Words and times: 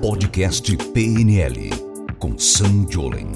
Podcast 0.00 0.76
PNL 0.92 1.70
com 2.20 2.38
Sam 2.38 2.86
Jolen. 2.88 3.32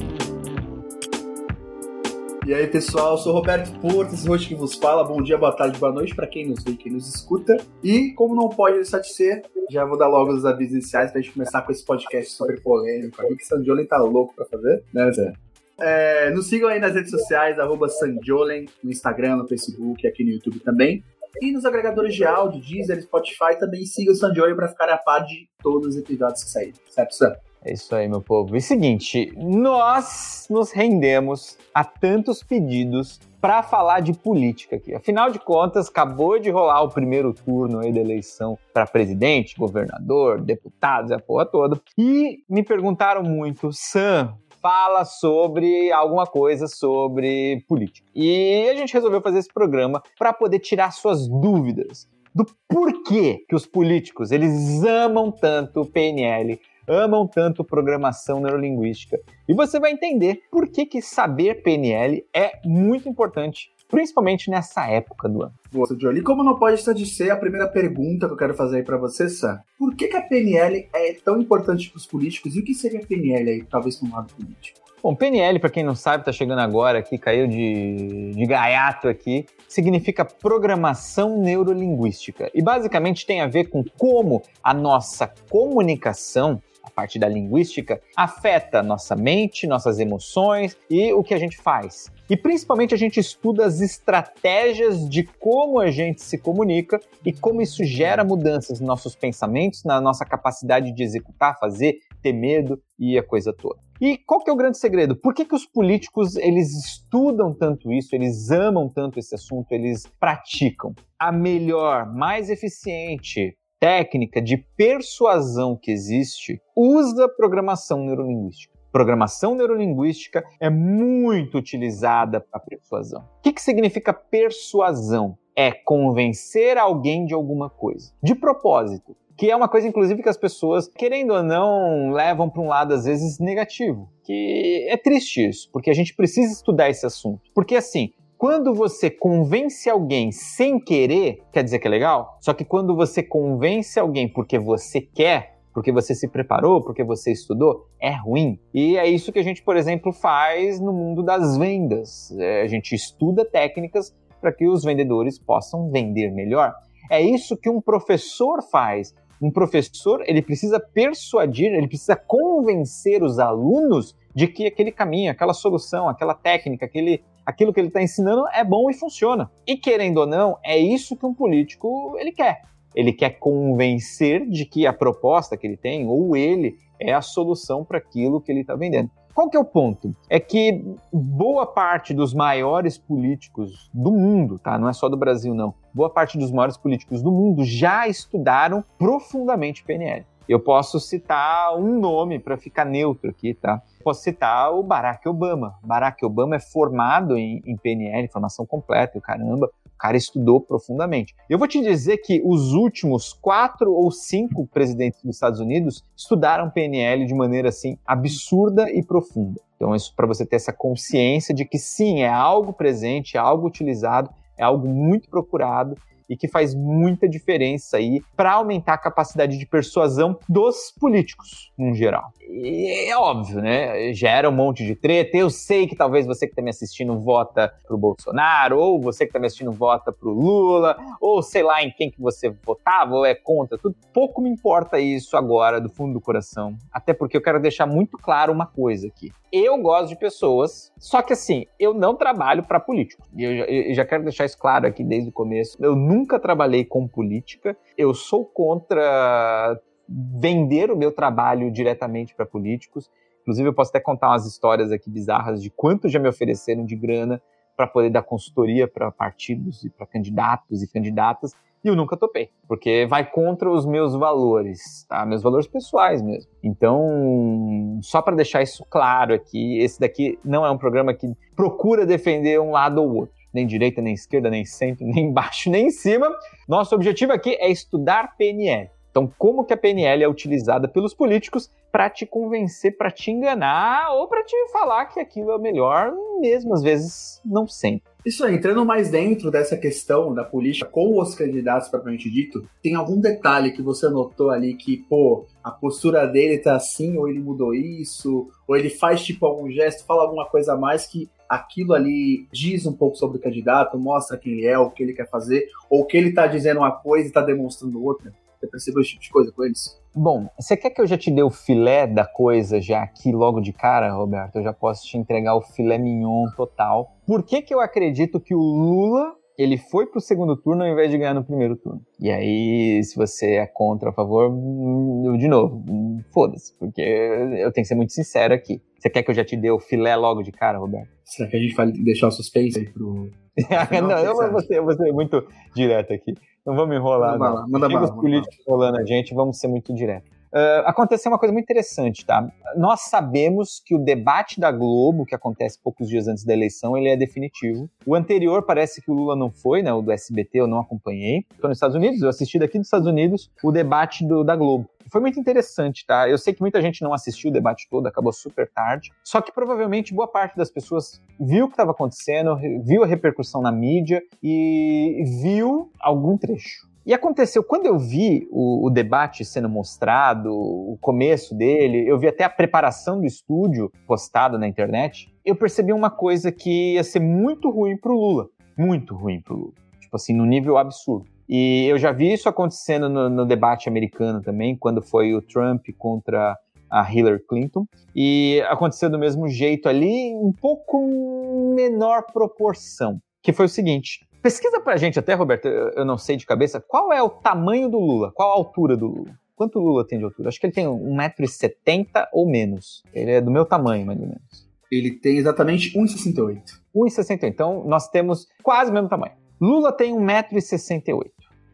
E 2.46 2.54
aí, 2.54 2.68
pessoal, 2.68 3.12
eu 3.12 3.18
sou 3.18 3.33
Roberto 3.33 3.76
Porto, 3.81 4.15
esse 4.15 4.31
hoje 4.31 4.46
que 4.46 4.54
vos 4.54 4.75
fala. 4.75 5.02
Bom 5.02 5.20
dia, 5.20 5.36
boa 5.36 5.50
tarde, 5.56 5.76
boa 5.78 5.92
noite 5.92 6.14
para 6.14 6.26
quem 6.28 6.48
nos 6.48 6.62
vê 6.62 6.75
quem 6.75 6.92
nos 6.92 7.12
escuta. 7.12 7.56
E, 7.83 8.12
como 8.12 8.36
não 8.36 8.48
pode 8.48 8.77
deixar 8.77 9.00
de 9.00 9.12
ser, 9.12 9.43
já 9.70 9.84
vou 9.84 9.98
dar 9.98 10.06
logo 10.06 10.32
os 10.32 10.46
avisos 10.46 10.75
iniciais 10.75 11.11
pra 11.11 11.20
gente 11.20 11.32
começar 11.32 11.62
com 11.62 11.73
esse 11.73 11.85
podcast 11.85 12.33
super 12.33 12.63
polêmico. 12.63 13.21
O 13.25 13.37
que 13.37 13.45
Sam 13.45 13.65
Jolen 13.65 13.87
tá 13.87 13.99
louco 13.99 14.33
pra 14.33 14.45
fazer, 14.45 14.85
né, 14.95 15.11
Zé? 15.11 15.33
É, 15.81 16.31
nos 16.31 16.49
sigam 16.49 16.69
aí 16.69 16.79
nas 16.79 16.95
redes 16.95 17.11
sociais, 17.11 17.59
arroba 17.59 17.89
Sanjolen, 17.89 18.67
no 18.85 18.91
Instagram, 18.91 19.37
no 19.37 19.49
Facebook, 19.49 20.07
aqui 20.07 20.23
no 20.23 20.31
YouTube 20.31 20.61
também. 20.61 21.03
E 21.41 21.53
nos 21.53 21.64
agregadores 21.64 22.14
de 22.14 22.25
áudio, 22.25 22.61
Deezer, 22.61 23.03
Spotify, 23.03 23.59
também 23.59 23.85
siga 23.85 24.12
o 24.12 24.15
Sanjolen 24.15 24.55
para 24.55 24.69
ficar 24.69 24.89
a 24.89 24.98
par 24.98 25.25
de 25.25 25.48
todos 25.62 25.89
os 25.89 25.97
episódios 25.97 26.45
que 26.45 26.51
saírem. 26.51 26.75
Certo, 26.89 27.15
Sam? 27.15 27.35
É 27.65 27.73
isso 27.73 27.95
aí, 27.95 28.09
meu 28.09 28.20
povo. 28.20 28.56
E 28.56 28.61
seguinte, 28.61 29.33
nós 29.37 30.47
nos 30.51 30.73
rendemos 30.73 31.56
a 31.73 31.84
tantos 31.84 32.42
pedidos 32.42 33.20
para 33.41 33.62
falar 33.62 34.01
de 34.01 34.12
política 34.12 34.77
aqui. 34.77 34.95
Afinal 34.95 35.30
de 35.30 35.39
contas, 35.39 35.89
acabou 35.89 36.39
de 36.39 36.51
rolar 36.51 36.83
o 36.83 36.89
primeiro 36.89 37.33
turno 37.33 37.80
aí 37.80 37.92
da 37.92 38.01
eleição 38.01 38.59
para 38.73 38.87
presidente, 38.87 39.56
governador, 39.56 40.41
deputados, 40.41 41.11
a 41.11 41.19
porra 41.19 41.47
toda. 41.47 41.80
E 41.98 42.45
me 42.48 42.64
perguntaram 42.64 43.23
muito, 43.23 43.73
Sam, 43.73 44.33
fala 44.62 45.05
sobre 45.05 45.91
alguma 45.91 46.25
coisa 46.25 46.69
sobre 46.69 47.65
política. 47.69 48.09
E 48.15 48.69
a 48.70 48.75
gente 48.77 48.95
resolveu 48.95 49.20
fazer 49.20 49.41
esse 49.41 49.53
programa 49.53 50.01
para 50.16 50.33
poder 50.33 50.61
tirar 50.61 50.93
suas 50.93 51.27
dúvidas 51.27 52.09
do 52.34 52.47
porquê 52.69 53.45
que 53.48 53.55
os 53.55 53.67
políticos 53.67 54.30
eles 54.30 54.83
amam 54.84 55.30
tanto 55.30 55.83
o 55.83 55.87
PNL, 55.87 56.59
amam 56.89 57.27
tanto 57.27 57.65
programação 57.65 58.41
neurolinguística. 58.41 59.19
E 59.48 59.55
você 59.55 59.78
vai 59.78 59.91
entender 59.91 60.42
por 60.51 60.69
que, 60.69 60.86
que 60.86 61.03
saber 61.03 61.62
PNL 61.62 62.25
é 62.34 62.53
muito 62.64 63.08
importante 63.08 63.70
principalmente 63.93 64.51
nessa 64.51 64.87
época 64.87 65.29
do 65.29 65.43
ano. 65.43 65.53
Boa, 65.71 65.87
Jolie. 66.01 66.21
E 66.21 66.25
como 66.25 66.43
não 66.43 66.59
pode 66.59 66.77
estar 66.77 66.95
de 66.95 67.05
ser, 67.05 67.31
a 67.31 67.37
primeira 67.37 67.69
pergunta 67.69 68.27
que 68.27 68.33
eu 68.33 68.39
quero 68.39 68.55
fazer 68.55 68.79
aí 68.79 68.83
para 68.83 68.97
você, 68.97 69.29
Sam, 69.29 69.61
por 69.79 69.95
que, 69.95 70.09
que 70.09 70.17
a 70.17 70.23
PNL 70.23 70.89
é 70.95 71.12
tão 71.23 71.39
importante 71.39 71.91
para 71.91 71.98
os 71.98 72.07
políticos 72.07 72.57
e 72.57 72.61
o 72.61 72.65
que 72.65 72.75
seria 72.75 73.01
a 73.01 73.07
PNL 73.07 73.51
aí, 73.51 73.65
talvez 73.65 73.97
para 73.97 74.09
um 74.09 74.13
lado 74.13 74.33
político? 74.35 74.81
Bom, 75.03 75.15
PNL, 75.15 75.59
para 75.59 75.69
quem 75.69 75.85
não 75.85 75.95
sabe, 75.95 76.23
está 76.23 76.33
chegando 76.33 76.61
agora 76.61 77.01
aqui, 77.01 77.19
caiu 77.19 77.47
de, 77.47 78.31
de 78.31 78.47
gaiato 78.47 79.09
aqui, 79.09 79.45
significa 79.69 80.25
programação 80.25 81.39
neurolinguística. 81.43 82.51
E 82.55 82.63
basicamente 82.63 83.27
tem 83.27 83.43
a 83.43 83.47
ver 83.47 83.65
com 83.65 83.85
como 83.98 84.43
a 84.63 84.73
nossa 84.73 85.31
comunicação 85.51 86.63
parte 86.91 87.19
da 87.19 87.28
linguística, 87.28 88.00
afeta 88.16 88.83
nossa 88.83 89.14
mente, 89.14 89.66
nossas 89.66 89.98
emoções 89.98 90.77
e 90.91 91.12
o 91.12 91.22
que 91.22 91.34
a 91.34 91.39
gente 91.39 91.56
faz. 91.56 92.11
E 92.28 92.36
principalmente 92.36 92.94
a 92.94 92.98
gente 92.98 93.20
estuda 93.20 93.66
as 93.66 93.80
estratégias 93.80 95.08
de 95.08 95.24
como 95.24 95.80
a 95.80 95.91
gente 95.91 96.22
se 96.22 96.39
comunica 96.39 97.00
e 97.24 97.33
como 97.33 97.61
isso 97.61 97.84
gera 97.84 98.24
mudanças 98.24 98.80
nos 98.80 98.89
nossos 98.89 99.14
pensamentos, 99.14 99.84
na 99.84 100.00
nossa 100.00 100.24
capacidade 100.24 100.92
de 100.92 101.02
executar, 101.02 101.58
fazer, 101.58 101.98
ter 102.22 102.33
medo 102.33 102.80
e 102.98 103.19
a 103.19 103.22
coisa 103.22 103.52
toda. 103.52 103.78
E 104.00 104.19
qual 104.19 104.42
que 104.42 104.50
é 104.50 104.52
o 104.52 104.56
grande 104.56 104.78
segredo? 104.78 105.14
Por 105.14 105.34
que, 105.34 105.44
que 105.44 105.55
os 105.55 105.67
políticos 105.67 106.36
eles 106.36 106.72
estudam 106.72 107.52
tanto 107.55 107.92
isso, 107.92 108.14
eles 108.14 108.50
amam 108.50 108.89
tanto 108.89 109.19
esse 109.19 109.34
assunto, 109.34 109.70
eles 109.70 110.06
praticam? 110.19 110.94
A 111.19 111.30
melhor, 111.30 112.12
mais 112.12 112.50
eficiente, 112.50 113.56
técnica 113.83 114.41
de 114.41 114.56
persuasão 114.77 115.77
que 115.77 115.91
existe 115.91 116.62
usa 116.77 117.28
programação 117.28 118.05
neurolinguística. 118.05 118.72
Programação 118.92 119.56
neurolinguística 119.56 120.44
é 120.61 120.70
muito 120.70 121.58
utilizada 121.58 122.41
para 122.41 122.61
persuasão. 122.61 123.22
O 123.39 123.42
que, 123.42 123.52
que 123.52 123.61
significa 123.61 124.12
persuasão? 124.12 125.36
É 125.57 125.73
convencer 125.73 126.79
alguém 126.79 127.27
de 127.27 127.34
alguma 127.34 127.68
coisa, 127.68 128.12
de 128.22 128.36
propósito 128.36 129.16
que 129.36 129.50
é 129.50 129.56
uma 129.56 129.66
coisa, 129.66 129.88
inclusive, 129.88 130.22
que 130.22 130.28
as 130.28 130.36
pessoas, 130.36 130.86
querendo 130.86 131.32
ou 131.32 131.42
não, 131.42 132.12
levam 132.12 132.48
para 132.48 132.62
um 132.62 132.68
lado, 132.68 132.94
às 132.94 133.06
vezes, 133.06 133.40
negativo. 133.40 134.08
Que 134.22 134.86
é 134.88 134.96
triste 134.96 135.48
isso, 135.48 135.68
porque 135.72 135.90
a 135.90 135.94
gente 135.94 136.14
precisa 136.14 136.52
estudar 136.52 136.90
esse 136.90 137.04
assunto. 137.04 137.40
Porque, 137.54 137.74
assim, 137.74 138.12
quando 138.42 138.75
você 138.75 139.08
convence 139.08 139.88
alguém 139.88 140.32
sem 140.32 140.80
querer, 140.80 141.44
quer 141.53 141.62
dizer 141.62 141.78
que 141.78 141.86
é 141.86 141.91
legal? 141.91 142.38
Só 142.41 142.53
que 142.53 142.64
quando 142.64 142.97
você 142.97 143.22
convence 143.22 144.00
alguém 144.00 144.28
porque 144.28 144.58
você 144.58 145.00
quer, 145.00 145.60
porque 145.72 145.92
você 145.92 146.12
se 146.12 146.26
preparou, 146.26 146.82
porque 146.82 147.04
você 147.04 147.31
estudou, 147.31 147.86
é 148.00 148.10
ruim. 148.10 148.58
E 148.75 148.97
é 148.97 149.06
isso 149.06 149.31
que 149.31 149.38
a 149.38 149.44
gente, 149.44 149.62
por 149.62 149.76
exemplo, 149.76 150.12
faz 150.12 150.81
no 150.81 150.92
mundo 150.92 151.22
das 151.22 151.56
vendas. 151.56 152.32
É, 152.36 152.62
a 152.62 152.66
gente 152.66 152.97
estuda 152.97 153.44
técnicas 153.44 154.12
para 154.41 154.52
que 154.52 154.66
os 154.66 154.82
vendedores 154.82 155.38
possam 155.38 155.88
vender 155.88 156.32
melhor. 156.32 156.75
É 157.08 157.22
isso 157.22 157.56
que 157.56 157.70
um 157.70 157.81
professor 157.81 158.60
faz. 158.72 159.14
Um 159.41 159.52
professor, 159.52 160.20
ele 160.26 160.42
precisa 160.42 160.81
persuadir, 160.81 161.72
ele 161.72 161.86
precisa 161.86 162.16
convencer 162.16 163.22
os 163.22 163.38
alunos 163.38 164.16
de 164.34 164.48
que 164.48 164.66
aquele 164.66 164.91
caminho, 164.91 165.31
aquela 165.31 165.54
solução, 165.54 166.08
aquela 166.08 166.34
técnica, 166.34 166.86
aquele 166.86 167.22
aquilo 167.44 167.72
que 167.72 167.80
ele 167.80 167.88
está 167.88 168.03
ensinando 168.03 168.44
é 168.53 168.64
bom 168.64 168.91
e 168.91 168.94
funciona. 168.94 169.50
E 169.66 169.76
querendo 169.76 170.19
ou 170.19 170.26
não, 170.26 170.58
é 170.64 170.78
isso 170.78 171.16
que 171.16 171.26
um 171.26 171.34
político 171.34 172.16
ele 172.19 172.32
quer. 172.32 172.62
Ele 172.94 173.12
quer 173.12 173.38
convencer 173.38 174.47
de 174.48 174.66
que 174.66 174.86
a 174.86 174.92
proposta 174.92 175.56
que 175.56 175.66
ele 175.66 175.76
tem, 175.76 176.06
ou 176.06 176.36
ele, 176.36 176.76
é 177.00 177.12
a 177.12 177.22
solução 177.22 177.84
para 177.84 177.98
aquilo 177.98 178.41
que 178.41 178.52
ele 178.52 178.60
está 178.60 178.75
vendendo. 178.75 179.10
Qual 179.34 179.48
que 179.48 179.56
é 179.56 179.60
o 179.60 179.64
ponto? 179.64 180.14
É 180.28 180.38
que 180.38 180.84
boa 181.10 181.64
parte 181.64 182.12
dos 182.12 182.34
maiores 182.34 182.98
políticos 182.98 183.91
do 183.92 184.12
mundo, 184.12 184.58
tá? 184.58 184.78
Não 184.78 184.88
é 184.88 184.92
só 184.92 185.08
do 185.08 185.16
Brasil, 185.16 185.54
não. 185.54 185.75
Boa 185.94 186.10
parte 186.10 186.36
dos 186.36 186.52
maiores 186.52 186.76
políticos 186.76 187.22
do 187.22 187.32
mundo 187.32 187.64
já 187.64 188.06
estudaram 188.06 188.84
profundamente 188.98 189.82
PNL. 189.84 190.26
Eu 190.48 190.60
posso 190.60 190.98
citar 190.98 191.76
um 191.76 192.00
nome 192.00 192.38
para 192.38 192.56
ficar 192.56 192.84
neutro 192.84 193.30
aqui, 193.30 193.54
tá? 193.54 193.80
Posso 194.03 194.22
citar 194.22 194.72
o 194.72 194.82
Barack 194.82 195.28
Obama. 195.28 195.75
Barack 195.82 196.25
Obama 196.25 196.56
é 196.56 196.60
formado 196.60 197.36
em, 197.36 197.62
em 197.64 197.76
PNL, 197.76 198.28
formação 198.28 198.66
completa, 198.66 199.19
o 199.19 199.20
caramba. 199.20 199.70
O 199.86 199.98
cara 199.98 200.16
estudou 200.16 200.60
profundamente. 200.60 201.34
Eu 201.48 201.58
vou 201.58 201.69
te 201.69 201.81
dizer 201.81 202.19
que 202.19 202.42
os 202.44 202.72
últimos 202.72 203.32
quatro 203.32 203.92
ou 203.94 204.10
cinco 204.10 204.66
presidentes 204.66 205.22
dos 205.22 205.36
Estados 205.36 205.60
Unidos 205.60 206.04
estudaram 206.16 206.70
PNL 206.70 207.25
de 207.25 207.34
maneira 207.34 207.69
assim 207.69 207.97
absurda 208.04 208.91
e 208.91 209.04
profunda. 209.04 209.60
Então, 209.76 209.94
isso 209.94 210.12
para 210.14 210.26
você 210.26 210.44
ter 210.44 210.56
essa 210.56 210.72
consciência 210.72 211.54
de 211.54 211.64
que 211.64 211.78
sim, 211.78 212.22
é 212.22 212.28
algo 212.28 212.72
presente, 212.72 213.36
é 213.36 213.41
algo 213.41 213.66
utilizado, 213.66 214.31
é 214.56 214.64
algo 214.64 214.88
muito 214.88 215.28
procurado 215.28 215.97
e 216.32 216.37
que 216.37 216.48
faz 216.48 216.75
muita 216.75 217.28
diferença 217.28 217.98
aí 217.98 218.22
para 218.34 218.54
aumentar 218.54 218.94
a 218.94 218.98
capacidade 218.98 219.59
de 219.59 219.66
persuasão 219.66 220.38
dos 220.48 220.91
políticos, 220.98 221.70
em 221.78 221.94
geral. 221.94 222.32
E 222.48 223.10
é 223.10 223.16
óbvio, 223.19 223.60
né? 223.60 224.15
Gera 224.15 224.48
um 224.48 224.53
monte 224.53 224.82
de 224.82 224.94
treta. 224.94 225.37
Eu 225.37 225.50
sei 225.50 225.87
que 225.87 225.94
talvez 225.94 226.26
você 226.26 226.47
que 226.47 226.53
está 226.53 226.62
me 226.62 226.70
assistindo 226.70 227.20
vota 227.20 227.70
pro 227.87 227.98
Bolsonaro, 227.98 228.78
ou 228.78 228.98
você 228.98 229.26
que 229.26 229.28
está 229.31 229.38
me 229.38 229.47
assistindo 229.47 229.72
vota 229.72 230.10
pro 230.10 230.31
Lula, 230.31 230.97
ou 231.20 231.43
sei 231.43 231.62
lá 231.62 231.82
em 231.82 231.91
quem 231.91 232.10
que 232.10 232.20
você 232.20 232.49
votava, 232.64 233.14
ou 233.14 233.26
é 233.26 233.34
contra, 233.34 233.76
tudo. 233.76 233.94
Pouco 234.10 234.41
me 234.41 234.49
importa 234.49 234.99
isso 234.99 235.37
agora, 235.37 235.78
do 235.78 235.91
fundo 235.91 236.14
do 236.14 236.20
coração. 236.20 236.76
Até 236.91 237.12
porque 237.12 237.37
eu 237.37 237.43
quero 237.43 237.60
deixar 237.60 237.87
muito 237.87 238.16
claro 238.16 238.50
uma 238.50 238.66
coisa 238.66 239.06
aqui. 239.06 239.31
Eu 239.53 239.76
gosto 239.76 240.09
de 240.09 240.16
pessoas, 240.16 240.91
só 240.99 241.20
que 241.20 241.34
assim, 241.34 241.66
eu 241.78 241.93
não 241.93 242.16
trabalho 242.16 242.62
para 242.62 242.81
político. 242.81 243.26
E 243.37 243.44
eu, 243.44 243.53
eu 243.53 243.94
já 243.94 244.03
quero 244.03 244.22
deixar 244.22 244.47
isso 244.47 244.56
claro 244.56 244.87
aqui 244.87 245.04
desde 245.04 245.28
o 245.28 245.32
começo. 245.32 245.76
Eu 245.78 245.94
nunca 245.94 246.21
trabalhei 246.38 246.84
com 246.84 247.06
política. 247.06 247.76
Eu 247.96 248.14
sou 248.14 248.44
contra 248.44 249.78
vender 250.08 250.90
o 250.90 250.96
meu 250.96 251.12
trabalho 251.12 251.70
diretamente 251.70 252.34
para 252.34 252.44
políticos. 252.44 253.10
Inclusive, 253.42 253.69
eu 253.69 253.74
posso 253.74 253.90
até 253.90 254.00
contar 254.00 254.28
umas 254.28 254.46
histórias 254.46 254.92
aqui 254.92 255.10
bizarras 255.10 255.62
de 255.62 255.70
quanto 255.70 256.08
já 256.08 256.19
me 256.19 256.28
ofereceram 256.28 256.84
de 256.84 256.94
grana 256.94 257.42
para 257.76 257.86
poder 257.86 258.10
dar 258.10 258.22
consultoria 258.22 258.86
para 258.86 259.10
partidos 259.10 259.82
e 259.84 259.90
para 259.90 260.06
candidatos 260.06 260.82
e 260.82 260.90
candidatas 260.90 261.52
e 261.84 261.88
eu 261.88 261.96
nunca 261.96 262.16
topei, 262.16 262.48
porque 262.68 263.06
vai 263.06 263.28
contra 263.28 263.68
os 263.68 263.84
meus 263.84 264.14
valores, 264.14 265.04
tá? 265.08 265.26
Meus 265.26 265.42
valores 265.42 265.66
pessoais 265.66 266.22
mesmo. 266.22 266.48
Então, 266.62 267.98
só 268.02 268.22
para 268.22 268.36
deixar 268.36 268.62
isso 268.62 268.84
claro 268.88 269.34
aqui, 269.34 269.80
esse 269.80 269.98
daqui 269.98 270.38
não 270.44 270.64
é 270.64 270.70
um 270.70 270.78
programa 270.78 271.12
que 271.12 271.26
procura 271.56 272.06
defender 272.06 272.60
um 272.60 272.70
lado 272.70 273.02
ou 273.02 273.12
outro, 273.12 273.34
nem 273.52 273.66
direita, 273.66 274.00
nem 274.00 274.14
esquerda, 274.14 274.50
nem 274.50 274.64
centro, 274.64 275.04
nem 275.08 275.26
embaixo, 275.26 275.70
nem 275.70 275.87
em 275.87 275.90
cima. 275.90 276.31
Nosso 276.69 276.94
objetivo 276.94 277.32
aqui 277.32 277.56
é 277.60 277.70
estudar 277.70 278.37
PNL. 278.37 278.90
Então, 279.10 279.31
como 279.37 279.64
que 279.64 279.75
a 279.75 279.76
PNL 279.76 280.25
é 280.25 280.28
utilizada 280.28 280.88
pelos 280.88 281.12
políticos 281.12 281.70
para 281.93 282.08
te 282.08 282.25
convencer, 282.25 282.96
para 282.96 283.10
te 283.10 283.31
enganar 283.31 284.10
ou 284.14 284.26
para 284.26 284.43
te 284.43 284.56
falar 284.72 285.04
que 285.04 285.20
aquilo 285.20 285.52
é 285.52 285.58
melhor, 285.58 286.10
mesmo 286.40 286.72
às 286.72 286.82
vezes 286.82 287.38
não 287.44 287.66
sempre. 287.66 288.10
Isso 288.25 288.43
aí, 288.43 288.54
entrando 288.54 288.87
mais 288.87 289.10
dentro 289.10 289.50
dessa 289.50 289.76
questão 289.76 290.32
da 290.32 290.44
política 290.44 290.88
com 290.88 291.20
os 291.20 291.34
candidatos 291.34 291.90
propriamente 291.90 292.31
dito, 292.31 292.66
tem 292.82 292.94
algum 292.94 293.20
detalhe 293.20 293.72
que 293.72 293.82
você 293.82 294.08
notou 294.08 294.50
ali 294.50 294.75
que, 294.75 294.96
pô, 294.96 295.44
a 295.62 295.70
postura 295.70 296.26
dele 296.26 296.59
tá 296.59 296.76
assim, 296.76 297.17
ou 297.17 297.29
ele 297.29 297.38
mudou 297.38 297.75
isso, 297.75 298.49
ou 298.67 298.76
ele 298.76 298.91
faz 298.91 299.23
tipo 299.23 299.47
algum 299.47 299.70
gesto, 299.70 300.05
fala 300.05 300.23
alguma 300.23 300.47
coisa 300.47 300.75
a 300.75 300.76
mais 300.76 301.06
que 301.06 301.29
aquilo 301.49 301.93
ali 301.93 302.47
diz 302.53 302.87
um 302.87 302.93
pouco 302.93 303.17
sobre 303.17 303.38
o 303.38 303.41
candidato, 303.41 303.99
mostra 303.99 304.38
quem 304.38 304.53
ele 304.53 304.67
é, 304.67 304.79
o 304.79 304.91
que 304.91 305.03
ele 305.03 305.12
quer 305.12 305.29
fazer, 305.29 305.69
ou 305.91 306.06
que 306.06 306.17
ele 306.17 306.32
tá 306.32 306.47
dizendo 306.47 306.79
uma 306.79 306.91
coisa 306.91 307.29
e 307.29 307.32
tá 307.32 307.43
demonstrando 307.43 308.03
outra? 308.03 308.32
Você 308.59 308.67
percebeu 308.69 309.03
esse 309.03 309.11
tipo 309.11 309.23
de 309.23 309.31
coisa 309.31 309.53
com 309.53 309.64
eles? 309.64 310.00
Bom, 310.14 310.49
você 310.59 310.76
quer 310.76 310.91
que 310.91 311.00
eu 311.00 311.06
já 311.06 311.19
te 311.19 311.31
dê 311.31 311.43
o 311.43 311.50
filé 311.50 312.06
da 312.06 312.25
coisa 312.25 312.81
já 312.81 313.03
aqui 313.03 313.32
logo 313.32 313.61
de 313.61 313.73
cara, 313.73 314.12
Roberto? 314.12 314.56
Eu 314.56 314.62
já 314.62 314.73
posso 314.73 315.05
te 315.05 315.19
entregar 315.19 315.56
o 315.56 315.62
filé 315.62 315.99
mignon 315.99 316.47
total. 316.56 317.17
Por 317.26 317.43
que 317.43 317.61
que 317.61 317.75
eu 317.75 317.81
acredito 317.81 318.38
que 318.38 318.55
o 318.55 318.61
Lula 318.61 319.35
ele 319.58 319.76
foi 319.76 320.06
pro 320.06 320.20
segundo 320.20 320.56
turno 320.56 320.82
ao 320.82 320.88
invés 320.88 321.10
de 321.10 321.19
ganhar 321.19 321.34
no 321.34 321.44
primeiro 321.44 321.76
turno. 321.76 322.00
E 322.20 322.31
aí, 322.31 323.02
se 323.04 323.16
você 323.16 323.56
é 323.56 323.66
contra 323.66 324.10
a 324.10 324.12
favor, 324.12 324.50
hum, 324.50 325.37
de 325.38 325.49
novo, 325.49 325.84
hum, 325.88 326.20
foda-se, 326.32 326.76
porque 326.78 327.00
eu 327.00 327.72
tenho 327.72 327.84
que 327.84 327.87
ser 327.87 327.94
muito 327.94 328.12
sincero 328.12 328.54
aqui. 328.54 328.81
Você 328.99 329.10
quer 329.10 329.22
que 329.22 329.31
eu 329.31 329.34
já 329.34 329.44
te 329.44 329.56
dê 329.56 329.70
o 329.70 329.81
filé 329.81 330.14
logo 330.16 330.43
de 330.43 330.52
cara, 330.52 330.78
Roberto? 330.78 331.10
Será 331.25 331.49
que 331.49 331.56
a 331.56 331.60
gente 331.60 331.75
vai 331.75 331.90
deixar 331.90 332.28
o 332.28 332.31
suspense 332.31 332.78
aí 332.78 332.88
pro. 332.88 333.31
não, 334.02 334.19
eu 334.19 334.34
vou, 334.50 334.60
ser, 334.60 334.78
eu 334.78 334.84
vou 334.84 334.93
ser 334.94 335.12
muito 335.12 335.44
direto 335.75 336.12
aqui. 336.12 336.34
Não 336.64 336.75
vamos 336.75 336.96
enrolar. 336.96 337.32
Manda 337.32 337.44
não. 337.44 337.54
bala, 337.54 337.69
manda 337.69 337.87
Chega 337.87 338.00
bala, 338.00 338.12
os 338.12 338.20
políticos 338.20 338.56
enrolando 338.66 338.99
a 338.99 339.04
gente, 339.04 339.34
vamos 339.34 339.58
ser 339.58 339.69
muito 339.69 339.93
direto. 339.94 340.31
Uh, 340.52 340.84
aconteceu 340.84 341.32
uma 341.32 341.38
coisa 341.38 341.52
muito 341.52 341.64
interessante, 341.64 342.26
tá? 342.26 342.46
Nós 342.76 343.02
sabemos 343.08 343.82
que 343.84 343.94
o 343.94 343.99
debate 343.99 344.60
da 344.60 344.70
Globo, 344.70 345.25
que 345.25 345.34
acontece 345.34 345.78
poucos 345.82 346.06
dias 346.08 346.28
antes 346.28 346.44
da 346.44 346.52
eleição, 346.52 346.94
ele 346.94 347.08
é 347.08 347.16
definitivo. 347.16 347.88
O 348.06 348.14
anterior 348.14 348.62
parece 348.62 349.00
que 349.00 349.10
o 349.10 349.14
Lula 349.14 349.34
não 349.34 349.50
foi, 349.50 349.82
né? 349.82 349.93
O 349.94 350.02
do 350.02 350.12
SBT 350.12 350.60
eu 350.60 350.66
não 350.66 350.78
acompanhei. 350.78 351.46
Estou 351.52 351.69
nos 351.69 351.78
Estados 351.78 351.96
Unidos, 351.96 352.20
eu 352.20 352.28
assisti 352.28 352.58
daqui 352.58 352.78
dos 352.78 352.87
Estados 352.87 353.06
Unidos 353.06 353.50
o 353.64 353.72
debate 353.72 354.26
do, 354.26 354.44
da 354.44 354.54
Globo. 354.54 354.88
Foi 355.10 355.20
muito 355.20 355.40
interessante, 355.40 356.06
tá? 356.06 356.28
Eu 356.28 356.37
sei 356.37 356.52
que 356.52 356.60
muita 356.60 356.81
gente 356.81 357.02
não 357.02 357.14
assistiu 357.14 357.50
o 357.50 357.52
debate 357.52 357.88
todo, 357.90 358.06
acabou 358.06 358.32
super 358.32 358.70
tarde. 358.70 359.10
Só 359.25 359.40
que 359.40 359.52
provavelmente 359.52 360.14
boa 360.14 360.28
parte 360.28 360.56
das 360.56 360.70
pessoas 360.70 361.20
viu 361.40 361.64
o 361.64 361.69
que 361.69 361.75
estava 361.75 361.93
acontecendo, 361.93 362.56
viu 362.84 363.02
a 363.02 363.06
repercussão 363.06 363.62
na 363.62 363.72
mídia 363.72 364.22
e 364.43 365.25
viu 365.43 365.90
algum 365.99 366.37
trecho. 366.37 366.91
E 367.04 367.12
aconteceu, 367.12 367.64
quando 367.64 367.87
eu 367.87 367.99
vi 367.99 368.46
o, 368.50 368.87
o, 368.87 368.90
debate 368.90 369.44
sendo 369.44 369.69
mostrado, 369.69 370.52
o 370.52 370.96
começo 371.00 371.52
dele, 371.52 372.08
eu 372.08 372.16
vi 372.16 372.28
até 372.28 372.44
a 372.44 372.50
preparação 372.50 373.19
do 373.19 373.26
estúdio 373.26 373.90
postado 374.06 374.56
na 374.56 374.69
internet, 374.69 375.34
eu 375.44 375.56
percebi 375.56 375.93
uma 375.93 376.10
coisa 376.10 376.52
que 376.52 376.94
ia 376.94 377.02
ser 377.02 377.19
muito 377.19 377.70
ruim 377.70 377.96
pro 377.96 378.14
Lula. 378.14 378.46
Muito 378.78 379.16
ruim 379.16 379.40
pro 379.40 379.56
Lula. 379.56 379.72
Tipo 380.00 380.14
assim, 380.14 380.32
no 380.32 380.46
nível 380.46 380.78
absurdo. 380.78 381.26
E 381.49 381.87
eu 381.87 381.99
já 381.99 382.12
vi 382.12 382.32
isso 382.32 382.49
acontecendo 382.49 383.08
no, 383.08 383.28
no 383.28 383.44
debate 383.44 383.88
americano 383.88 384.40
também, 384.40 384.76
quando 384.76 385.02
foi 385.02 385.34
o 385.34 385.43
Trump 385.43 385.84
contra 385.99 386.56
a 386.88 387.12
Hillary 387.12 387.43
Clinton. 387.49 387.84
E 388.14 388.62
aconteceu 388.69 389.10
do 389.10 389.19
mesmo 389.19 389.49
jeito 389.49 389.88
ali, 389.88 390.32
um 390.37 390.52
pouco 390.52 391.75
menor 391.75 392.26
proporção. 392.32 393.19
Que 393.43 393.52
foi 393.52 393.66
o 393.66 393.69
seguinte: 393.69 394.20
Pesquisa 394.42 394.80
pra 394.80 394.96
gente 394.96 395.18
até, 395.18 395.34
Roberto, 395.34 395.66
eu 395.68 396.04
não 396.04 396.18
sei 396.18 396.36
de 396.36 396.44
cabeça, 396.44 396.80
qual 396.80 397.12
é 397.12 397.22
o 397.22 397.30
tamanho 397.30 397.88
do 397.88 398.00
Lula? 398.00 398.32
Qual 398.32 398.50
a 398.50 398.54
altura 398.54 398.96
do 398.96 399.06
Lula? 399.06 399.38
Quanto 399.54 399.78
o 399.78 399.82
Lula 399.82 400.04
tem 400.04 400.18
de 400.18 400.24
altura? 400.24 400.48
Acho 400.48 400.58
que 400.58 400.66
ele 400.66 400.72
tem 400.72 400.86
1,70m 400.86 402.26
ou 402.32 402.50
menos. 402.50 403.04
Ele 403.14 403.30
é 403.30 403.40
do 403.40 403.52
meu 403.52 403.64
tamanho, 403.64 404.04
mais 404.04 404.18
ou 404.18 404.26
menos. 404.26 404.68
Ele 404.90 405.12
tem 405.12 405.36
exatamente 405.36 405.96
1,68. 405.96 406.60
1,68. 406.94 407.44
Então, 407.44 407.84
nós 407.86 408.08
temos 408.08 408.48
quase 408.64 408.90
o 408.90 408.94
mesmo 408.94 409.08
tamanho. 409.08 409.34
Lula 409.60 409.92
tem 409.92 410.12
1,68m. 410.12 411.30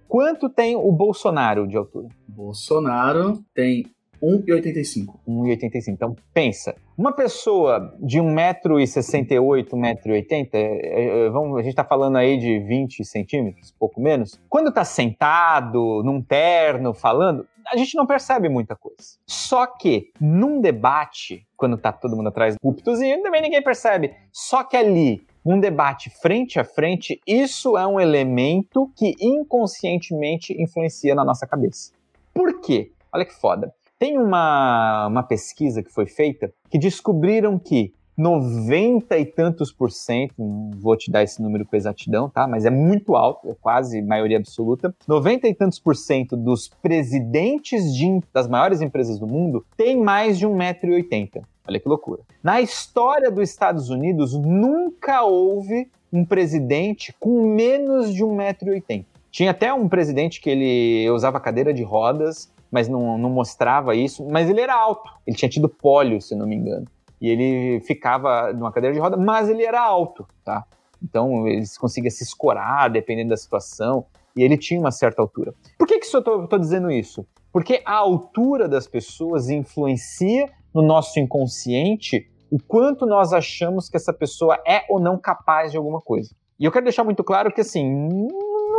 Quanto 0.06 0.50
tem 0.50 0.76
o 0.76 0.92
Bolsonaro 0.92 1.66
de 1.66 1.76
altura? 1.76 2.08
Bolsonaro 2.28 3.42
tem 3.54 3.86
1,85. 4.22 5.14
1,85. 5.26 5.88
Então, 5.88 6.16
pensa. 6.32 6.74
Uma 6.96 7.12
pessoa 7.12 7.96
de 8.00 8.18
1,68m, 8.18 9.68
1,80m, 9.68 10.48
é, 10.52 11.26
é, 11.26 11.30
vamos, 11.30 11.56
a 11.58 11.62
gente 11.62 11.70
está 11.70 11.84
falando 11.84 12.16
aí 12.16 12.38
de 12.38 12.58
20 12.60 13.04
centímetros, 13.04 13.74
pouco 13.78 14.00
menos. 14.00 14.40
Quando 14.48 14.68
está 14.68 14.84
sentado, 14.84 16.02
num 16.04 16.20
terno, 16.20 16.92
falando, 16.92 17.46
a 17.72 17.76
gente 17.76 17.96
não 17.96 18.06
percebe 18.06 18.48
muita 18.48 18.74
coisa. 18.74 19.18
Só 19.26 19.66
que, 19.66 20.10
num 20.20 20.60
debate, 20.60 21.46
quando 21.56 21.76
está 21.76 21.92
todo 21.92 22.16
mundo 22.16 22.28
atrás 22.28 22.54
do 22.54 22.60
púlpitozinho, 22.60 23.22
também 23.22 23.42
ninguém 23.42 23.62
percebe. 23.62 24.14
Só 24.32 24.64
que 24.64 24.76
ali, 24.76 25.26
um 25.44 25.60
debate 25.60 26.10
frente 26.10 26.58
a 26.58 26.64
frente, 26.64 27.20
isso 27.26 27.76
é 27.76 27.86
um 27.86 28.00
elemento 28.00 28.90
que 28.96 29.14
inconscientemente 29.20 30.54
influencia 30.60 31.14
na 31.14 31.24
nossa 31.24 31.46
cabeça. 31.46 31.92
Por 32.34 32.60
quê? 32.60 32.92
Olha 33.12 33.24
que 33.24 33.34
foda. 33.34 33.72
Tem 33.98 34.16
uma, 34.16 35.08
uma 35.08 35.22
pesquisa 35.24 35.82
que 35.82 35.92
foi 35.92 36.06
feita 36.06 36.52
que 36.70 36.78
descobriram 36.78 37.58
que 37.58 37.92
90 38.16 39.16
e 39.16 39.24
tantos 39.24 39.72
por 39.72 39.90
cento, 39.90 40.34
não 40.38 40.70
vou 40.76 40.96
te 40.96 41.10
dar 41.10 41.22
esse 41.22 41.40
número 41.40 41.64
com 41.64 41.76
exatidão, 41.76 42.28
tá? 42.28 42.48
Mas 42.48 42.64
é 42.64 42.70
muito 42.70 43.14
alto, 43.14 43.48
é 43.50 43.54
quase 43.60 44.02
maioria 44.02 44.38
absoluta. 44.38 44.94
90 45.06 45.48
e 45.48 45.54
tantos 45.54 45.78
por 45.78 45.96
cento 45.96 46.36
dos 46.36 46.68
presidentes 46.82 47.94
de, 47.94 48.20
das 48.32 48.48
maiores 48.48 48.80
empresas 48.80 49.18
do 49.18 49.26
mundo 49.26 49.64
têm 49.76 49.96
mais 49.96 50.38
de 50.38 50.46
1,80m. 50.46 51.42
Olha 51.66 51.78
que 51.78 51.88
loucura. 51.88 52.22
Na 52.42 52.60
história 52.60 53.30
dos 53.30 53.48
Estados 53.48 53.90
Unidos, 53.90 54.34
nunca 54.34 55.22
houve 55.22 55.88
um 56.12 56.24
presidente 56.24 57.14
com 57.20 57.54
menos 57.54 58.12
de 58.12 58.24
1,80m. 58.24 59.04
Tinha 59.30 59.50
até 59.50 59.72
um 59.72 59.88
presidente 59.88 60.40
que 60.40 60.50
ele 60.50 61.10
usava 61.10 61.38
cadeira 61.38 61.72
de 61.72 61.82
rodas 61.82 62.50
mas 62.70 62.88
não, 62.88 63.18
não 63.18 63.30
mostrava 63.30 63.94
isso. 63.94 64.26
Mas 64.28 64.48
ele 64.48 64.60
era 64.60 64.74
alto, 64.74 65.10
ele 65.26 65.36
tinha 65.36 65.48
tido 65.48 65.68
pólio, 65.68 66.20
se 66.20 66.34
não 66.34 66.46
me 66.46 66.56
engano. 66.56 66.86
E 67.20 67.28
ele 67.28 67.80
ficava 67.80 68.52
numa 68.52 68.72
cadeira 68.72 68.94
de 68.94 69.00
roda, 69.00 69.16
mas 69.16 69.48
ele 69.48 69.64
era 69.64 69.80
alto, 69.80 70.26
tá? 70.44 70.64
Então 71.02 71.46
ele 71.46 71.64
conseguia 71.78 72.10
se 72.10 72.22
escorar 72.22 72.90
dependendo 72.90 73.30
da 73.30 73.36
situação. 73.36 74.06
E 74.36 74.42
ele 74.42 74.56
tinha 74.56 74.78
uma 74.78 74.92
certa 74.92 75.20
altura. 75.20 75.52
Por 75.76 75.86
que, 75.86 75.98
que 75.98 76.06
eu 76.14 76.20
estou 76.20 76.58
dizendo 76.58 76.90
isso? 76.90 77.26
Porque 77.52 77.82
a 77.84 77.94
altura 77.94 78.68
das 78.68 78.86
pessoas 78.86 79.48
influencia 79.48 80.48
no 80.72 80.82
nosso 80.82 81.18
inconsciente 81.18 82.30
o 82.50 82.58
quanto 82.62 83.04
nós 83.04 83.32
achamos 83.32 83.88
que 83.88 83.96
essa 83.96 84.12
pessoa 84.12 84.58
é 84.66 84.84
ou 84.88 85.00
não 85.00 85.18
capaz 85.18 85.70
de 85.70 85.76
alguma 85.76 86.00
coisa. 86.00 86.34
E 86.58 86.64
eu 86.64 86.72
quero 86.72 86.84
deixar 86.84 87.04
muito 87.04 87.22
claro 87.22 87.52
que, 87.52 87.60
assim, 87.60 88.08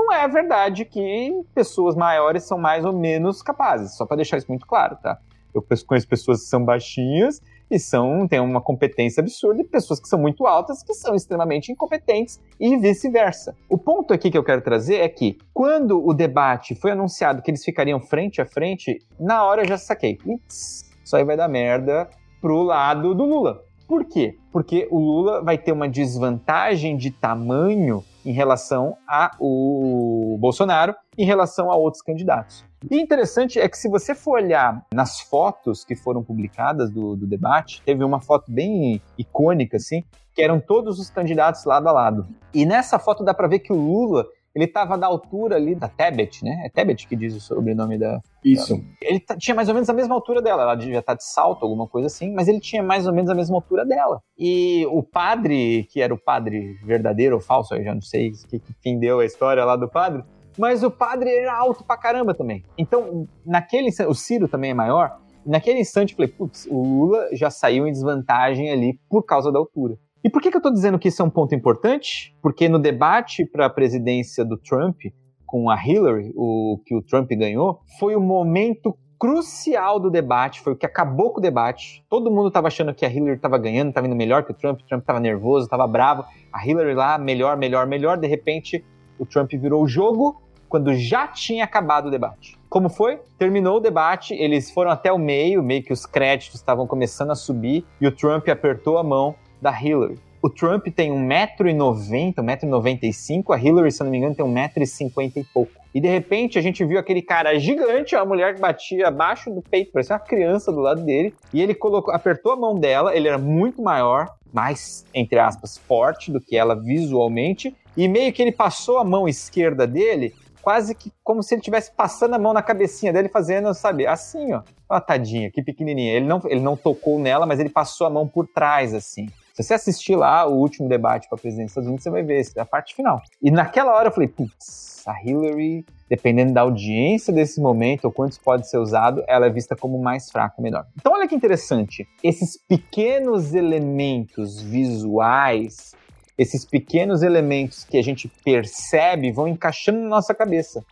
não 0.09 0.13
é 0.15 0.27
verdade 0.27 0.85
que 0.85 1.43
pessoas 1.53 1.95
maiores 1.95 2.43
são 2.43 2.57
mais 2.57 2.83
ou 2.83 2.91
menos 2.91 3.43
capazes, 3.43 3.95
só 3.95 4.07
para 4.07 4.17
deixar 4.17 4.37
isso 4.37 4.47
muito 4.49 4.65
claro, 4.65 4.97
tá? 5.01 5.19
Eu 5.53 5.63
conheço 5.85 6.07
pessoas 6.07 6.41
que 6.41 6.47
são 6.47 6.63
baixinhas 6.63 7.41
e 7.69 7.77
são 7.77 8.27
têm 8.27 8.39
uma 8.39 8.61
competência 8.61 9.21
absurda 9.21 9.61
e 9.61 9.63
pessoas 9.63 9.99
que 9.99 10.07
são 10.07 10.19
muito 10.19 10.47
altas 10.47 10.81
que 10.81 10.93
são 10.93 11.13
extremamente 11.13 11.71
incompetentes 11.71 12.39
e 12.59 12.75
vice-versa. 12.77 13.55
O 13.67 13.77
ponto 13.77 14.13
aqui 14.13 14.31
que 14.31 14.37
eu 14.37 14.43
quero 14.43 14.61
trazer 14.61 14.95
é 14.95 15.09
que 15.09 15.37
quando 15.53 16.03
o 16.03 16.13
debate 16.13 16.73
foi 16.73 16.91
anunciado 16.91 17.41
que 17.43 17.51
eles 17.51 17.63
ficariam 17.63 17.99
frente 17.99 18.41
a 18.41 18.45
frente, 18.45 18.99
na 19.19 19.43
hora 19.43 19.61
eu 19.61 19.67
já 19.67 19.77
saquei. 19.77 20.15
Putz, 20.15 20.89
isso 21.03 21.15
aí 21.15 21.23
vai 21.23 21.37
dar 21.37 21.47
merda 21.47 22.09
pro 22.41 22.63
lado 22.63 23.13
do 23.13 23.25
Lula. 23.25 23.63
Por 23.87 24.05
quê? 24.05 24.37
Porque 24.51 24.87
o 24.91 24.99
Lula 24.99 25.43
vai 25.43 25.57
ter 25.57 25.71
uma 25.71 25.89
desvantagem 25.89 26.95
de 26.95 27.09
tamanho 27.11 28.03
em 28.25 28.31
relação 28.31 28.97
ao 29.07 30.37
Bolsonaro, 30.37 30.95
em 31.17 31.25
relação 31.25 31.71
a 31.71 31.75
outros 31.75 32.01
candidatos. 32.01 32.65
E 32.89 32.99
interessante 32.99 33.59
é 33.59 33.67
que 33.67 33.77
se 33.77 33.89
você 33.89 34.15
for 34.15 34.41
olhar 34.41 34.85
nas 34.93 35.19
fotos 35.19 35.83
que 35.83 35.95
foram 35.95 36.23
publicadas 36.23 36.89
do, 36.89 37.15
do 37.15 37.27
debate, 37.27 37.81
teve 37.85 38.03
uma 38.03 38.21
foto 38.21 38.51
bem 38.51 39.01
icônica, 39.17 39.77
assim, 39.77 40.03
que 40.33 40.41
eram 40.41 40.59
todos 40.59 40.99
os 40.99 41.09
candidatos 41.09 41.65
lado 41.65 41.87
a 41.89 41.91
lado. 41.91 42.27
E 42.53 42.65
nessa 42.65 42.97
foto 42.97 43.23
dá 43.23 43.33
para 43.33 43.47
ver 43.47 43.59
que 43.59 43.73
o 43.73 43.75
Lula 43.75 44.25
ele 44.55 44.65
estava 44.65 44.97
da 44.97 45.07
altura 45.07 45.55
ali 45.55 45.75
da 45.75 45.87
Tebet, 45.87 46.43
né? 46.43 46.63
É 46.65 46.69
Tebet 46.69 47.07
que 47.07 47.15
diz 47.15 47.35
o 47.35 47.39
sobrenome 47.39 47.97
da. 47.97 48.19
Isso. 48.43 48.75
Da... 48.75 48.83
Ele 49.01 49.23
tinha 49.37 49.55
mais 49.55 49.67
ou 49.67 49.73
menos 49.73 49.89
a 49.89 49.93
mesma 49.93 50.15
altura 50.15 50.41
dela. 50.41 50.63
Ela 50.63 50.75
devia 50.75 50.99
estar 50.99 51.13
de 51.13 51.23
salto, 51.23 51.63
alguma 51.63 51.87
coisa 51.87 52.07
assim, 52.07 52.33
mas 52.33 52.47
ele 52.47 52.59
tinha 52.59 52.81
mais 52.81 53.07
ou 53.07 53.13
menos 53.13 53.29
a 53.29 53.35
mesma 53.35 53.57
altura 53.57 53.85
dela. 53.85 54.21
E 54.37 54.85
o 54.87 55.03
padre, 55.03 55.87
que 55.91 56.01
era 56.01 56.13
o 56.13 56.17
padre 56.17 56.73
verdadeiro 56.83 57.35
ou 57.35 57.41
falso, 57.41 57.75
eu 57.75 57.83
já 57.83 57.93
não 57.93 58.01
sei 58.01 58.31
que, 58.49 58.59
que 58.59 58.73
fim 58.81 58.99
deu 58.99 59.19
a 59.19 59.25
história 59.25 59.63
lá 59.63 59.75
do 59.75 59.87
padre, 59.87 60.23
mas 60.57 60.83
o 60.83 60.91
padre 60.91 61.29
era 61.29 61.55
alto 61.55 61.83
pra 61.83 61.97
caramba 61.97 62.33
também. 62.33 62.63
Então, 62.77 63.27
naquele 63.45 63.89
o 64.07 64.13
Ciro 64.13 64.47
também 64.47 64.71
é 64.71 64.73
maior. 64.73 65.19
Naquele 65.45 65.79
instante, 65.79 66.11
eu 66.11 66.17
falei, 66.17 66.31
putz, 66.31 66.67
o 66.69 66.83
Lula 66.83 67.29
já 67.31 67.49
saiu 67.49 67.87
em 67.87 67.91
desvantagem 67.91 68.69
ali 68.69 68.99
por 69.09 69.23
causa 69.23 69.51
da 69.51 69.57
altura. 69.57 69.97
E 70.23 70.29
por 70.29 70.41
que, 70.41 70.49
que 70.49 70.57
eu 70.57 70.59
estou 70.59 70.73
dizendo 70.73 70.99
que 70.99 71.07
isso 71.07 71.21
é 71.21 71.25
um 71.25 71.29
ponto 71.29 71.55
importante? 71.55 72.35
Porque 72.41 72.67
no 72.67 72.77
debate 72.77 73.45
para 73.45 73.67
a 73.67 73.69
presidência 73.69 74.43
do 74.43 74.57
Trump 74.57 74.97
com 75.45 75.69
a 75.69 75.75
Hillary, 75.75 76.31
o 76.35 76.79
que 76.85 76.95
o 76.95 77.01
Trump 77.01 77.29
ganhou, 77.31 77.79
foi 77.99 78.15
o 78.15 78.21
momento 78.21 78.95
crucial 79.17 79.99
do 79.99 80.09
debate, 80.09 80.61
foi 80.61 80.73
o 80.73 80.75
que 80.75 80.85
acabou 80.85 81.31
com 81.31 81.39
o 81.39 81.41
debate. 81.41 82.05
Todo 82.09 82.29
mundo 82.29 82.49
estava 82.49 82.67
achando 82.67 82.93
que 82.93 83.05
a 83.05 83.09
Hillary 83.09 83.35
estava 83.35 83.57
ganhando, 83.57 83.89
estava 83.89 84.07
indo 84.07 84.15
melhor 84.15 84.43
que 84.43 84.51
o 84.51 84.53
Trump, 84.53 84.79
o 84.79 84.85
Trump 84.85 85.01
estava 85.01 85.19
nervoso, 85.19 85.65
estava 85.65 85.87
bravo. 85.87 86.23
A 86.53 86.65
Hillary 86.65 86.93
lá, 86.93 87.17
melhor, 87.17 87.57
melhor, 87.57 87.87
melhor. 87.87 88.17
De 88.17 88.27
repente, 88.27 88.83
o 89.17 89.25
Trump 89.25 89.51
virou 89.51 89.83
o 89.83 89.87
jogo 89.87 90.41
quando 90.69 90.93
já 90.93 91.27
tinha 91.27 91.63
acabado 91.63 92.07
o 92.07 92.11
debate. 92.11 92.57
Como 92.69 92.89
foi? 92.89 93.19
Terminou 93.37 93.77
o 93.77 93.79
debate, 93.79 94.35
eles 94.35 94.69
foram 94.69 94.91
até 94.91 95.11
o 95.11 95.17
meio, 95.17 95.63
meio 95.63 95.83
que 95.83 95.91
os 95.91 96.05
créditos 96.05 96.59
estavam 96.59 96.85
começando 96.85 97.31
a 97.31 97.35
subir, 97.35 97.83
e 97.99 98.05
o 98.05 98.15
Trump 98.15 98.47
apertou 98.47 98.99
a 98.99 99.03
mão 99.03 99.35
da 99.61 99.71
Hillary. 99.71 100.19
O 100.41 100.49
Trump 100.49 100.87
tem 100.95 101.11
1,90m, 101.11 102.35
1,95m, 102.35 103.53
a 103.53 103.57
Hillary, 103.57 103.91
se 103.91 104.01
não 104.01 104.09
me 104.09 104.17
engano, 104.17 104.33
tem 104.33 104.45
1,50m 104.45 105.31
e 105.35 105.43
pouco. 105.43 105.71
E 105.93 105.99
de 105.99 106.07
repente 106.07 106.57
a 106.57 106.61
gente 106.61 106.85
viu 106.85 106.97
aquele 106.97 107.21
cara 107.21 107.59
gigante, 107.59 108.15
uma 108.15 108.25
mulher 108.25 108.55
que 108.55 108.61
batia 108.61 109.09
abaixo 109.09 109.49
do 109.49 109.61
peito, 109.61 109.91
parecia 109.91 110.15
uma 110.15 110.21
criança 110.21 110.71
do 110.71 110.79
lado 110.79 111.01
dele, 111.03 111.33
e 111.53 111.61
ele 111.61 111.75
colocou, 111.75 112.13
apertou 112.13 112.53
a 112.53 112.55
mão 112.55 112.79
dela, 112.79 113.13
ele 113.13 113.27
era 113.27 113.37
muito 113.37 113.81
maior, 113.81 114.33
mais, 114.53 115.05
entre 115.13 115.39
aspas, 115.39 115.77
forte 115.77 116.31
do 116.31 116.39
que 116.39 116.55
ela 116.55 116.73
visualmente, 116.73 117.75
e 117.97 118.07
meio 118.07 118.31
que 118.31 118.41
ele 118.41 118.51
passou 118.53 118.97
a 118.97 119.03
mão 119.03 119.27
esquerda 119.27 119.85
dele, 119.85 120.33
quase 120.61 120.95
que 120.95 121.11
como 121.23 121.43
se 121.43 121.53
ele 121.53 121.59
estivesse 121.59 121.91
passando 121.91 122.35
a 122.35 122.39
mão 122.39 122.53
na 122.53 122.61
cabecinha 122.61 123.11
dele, 123.11 123.27
fazendo, 123.27 123.73
sabe, 123.73 124.07
assim, 124.07 124.53
ó. 124.53 124.61
Ó, 124.87 124.99
tadinha, 124.99 125.51
que 125.51 125.61
pequenininha. 125.61 126.13
Ele 126.13 126.25
não, 126.25 126.41
ele 126.45 126.61
não 126.61 126.75
tocou 126.75 127.19
nela, 127.19 127.45
mas 127.45 127.59
ele 127.59 127.69
passou 127.69 128.07
a 128.07 128.09
mão 128.09 128.27
por 128.27 128.47
trás, 128.47 128.93
assim. 128.93 129.27
Se 129.59 129.63
você 129.63 129.73
assistir 129.73 130.15
lá 130.15 130.47
o 130.47 130.55
último 130.55 130.87
debate 130.87 131.27
para 131.27 131.37
a 131.37 131.41
presidência 131.41 131.65
dos 131.65 131.71
Estados 131.71 131.87
Unidos, 131.89 132.03
você 132.03 132.09
vai 132.09 132.23
ver, 132.23 132.47
a 132.57 132.65
parte 132.65 132.95
final. 132.95 133.21
E 133.41 133.51
naquela 133.51 133.93
hora 133.93 134.07
eu 134.07 134.11
falei, 134.13 134.29
putz, 134.29 135.03
a 135.05 135.21
Hillary, 135.21 135.85
dependendo 136.09 136.53
da 136.53 136.61
audiência 136.61 137.33
desse 137.33 137.59
momento, 137.59 138.05
ou 138.05 138.11
quantos 138.11 138.37
pode 138.37 138.69
ser 138.69 138.77
usado, 138.77 139.21
ela 139.27 139.47
é 139.47 139.49
vista 139.49 139.75
como 139.75 140.01
mais 140.01 140.31
fraca, 140.31 140.61
melhor. 140.61 140.85
Então 140.95 141.11
olha 141.11 141.27
que 141.27 141.35
interessante, 141.35 142.07
esses 142.23 142.55
pequenos 142.55 143.53
elementos 143.53 144.61
visuais, 144.61 145.93
esses 146.37 146.63
pequenos 146.63 147.21
elementos 147.21 147.83
que 147.83 147.97
a 147.97 148.01
gente 148.01 148.31
percebe 148.45 149.29
vão 149.29 149.45
encaixando 149.45 149.99
na 149.99 150.07
nossa 150.07 150.33
cabeça. 150.33 150.85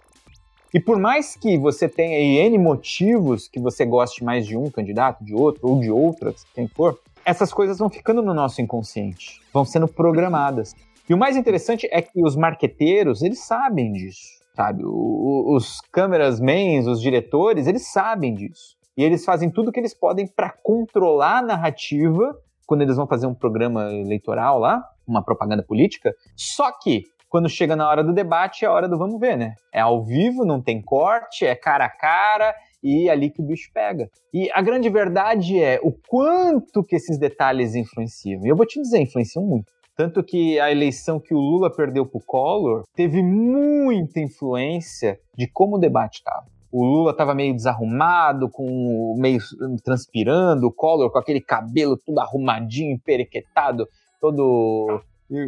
E 0.74 0.80
por 0.82 1.00
mais 1.00 1.38
que 1.38 1.58
você 1.58 1.88
tenha 1.88 2.20
N 2.46 2.58
motivos 2.58 3.48
que 3.48 3.62
você 3.62 3.86
goste 3.86 4.26
mais 4.26 4.46
de 4.46 4.58
um 4.58 4.70
candidato, 4.70 5.24
de 5.24 5.34
outro, 5.34 5.70
ou 5.70 5.80
de 5.80 5.90
outras, 5.90 6.46
quem 6.54 6.68
for, 6.68 7.00
essas 7.28 7.52
coisas 7.54 7.78
vão 7.78 7.90
ficando 7.90 8.22
no 8.22 8.34
nosso 8.34 8.62
inconsciente, 8.62 9.42
vão 9.52 9.66
sendo 9.66 9.86
programadas. 9.86 10.74
E 11.10 11.14
o 11.14 11.18
mais 11.18 11.36
interessante 11.36 11.86
é 11.92 12.02
que 12.02 12.24
os 12.24 12.38
marqueteiros, 12.38 13.22
eles 13.22 13.46
sabem 13.46 13.92
disso, 13.92 14.40
sabe? 14.56 14.84
os 14.86 15.82
câmeras 15.92 16.40
mens, 16.40 16.88
os 16.88 17.02
diretores, 17.02 17.68
eles 17.68 17.92
sabem 17.92 18.34
disso. 18.34 18.78
E 18.96 19.04
eles 19.04 19.26
fazem 19.26 19.50
tudo 19.50 19.68
o 19.68 19.72
que 19.74 19.80
eles 19.80 19.94
podem 19.94 20.26
para 20.26 20.50
controlar 20.64 21.40
a 21.40 21.42
narrativa 21.42 22.34
quando 22.66 22.82
eles 22.82 22.96
vão 22.96 23.06
fazer 23.06 23.28
um 23.28 23.36
programa 23.36 23.92
eleitoral 23.92 24.58
lá, 24.58 24.82
uma 25.06 25.22
propaganda 25.22 25.62
política. 25.62 26.14
Só 26.34 26.72
que 26.72 27.04
quando 27.30 27.50
chega 27.50 27.76
na 27.76 27.90
hora 27.90 28.06
do 28.06 28.14
debate, 28.14 28.64
é 28.64 28.70
a 28.70 28.72
hora 28.72 28.88
do 28.88 28.98
vamos 28.98 29.20
ver, 29.20 29.38
né? 29.38 29.56
É 29.74 29.82
ao 29.82 30.02
vivo, 30.02 30.46
não 30.46 30.62
tem 30.62 30.82
corte, 30.82 31.46
é 31.46 31.56
cara 31.56 31.86
a 31.86 31.90
cara, 31.90 32.56
e 32.84 33.08
é 33.08 33.12
ali 33.12 33.30
que 33.30 33.42
o 33.42 33.46
bicho 33.46 33.70
pega. 33.74 34.10
E 34.34 34.50
a 34.52 34.62
grande 34.62 34.90
verdade 34.90 35.60
é 35.60 35.80
o 35.84 35.92
quanto 35.92 36.84
que 36.84 36.96
esses 36.96 37.18
detalhes 37.18 37.76
influenciam. 37.76 38.46
E 38.46 38.50
eu 38.50 38.56
vou 38.56 38.66
te 38.66 38.82
dizer, 38.82 39.02
influenciam 39.02 39.46
muito. 39.46 39.72
Tanto 39.96 40.24
que 40.24 40.60
a 40.60 40.72
eleição 40.72 41.20
que 41.20 41.34
o 41.34 41.40
Lula 41.40 41.76
perdeu 41.76 42.06
para 42.06 42.20
o 42.20 42.24
Collor 42.24 42.84
teve 42.96 43.24
muita 43.24 44.20
influência 44.20 45.20
de 45.36 45.48
como 45.48 45.78
o 45.78 45.80
debate 45.80 46.18
estava. 46.18 46.46
O 46.72 46.86
Lula 46.86 47.12
estava 47.12 47.34
meio 47.34 47.56
desarrumado, 47.56 48.50
com 48.50 49.16
meio 49.18 49.40
transpirando, 49.84 50.68
o 50.68 50.72
Collor 50.72 51.12
com 51.12 51.18
aquele 51.18 51.42
cabelo 51.42 51.98
tudo 51.98 52.20
arrumadinho, 52.20 52.94
emperequetado, 52.94 53.88
todo 54.22 55.02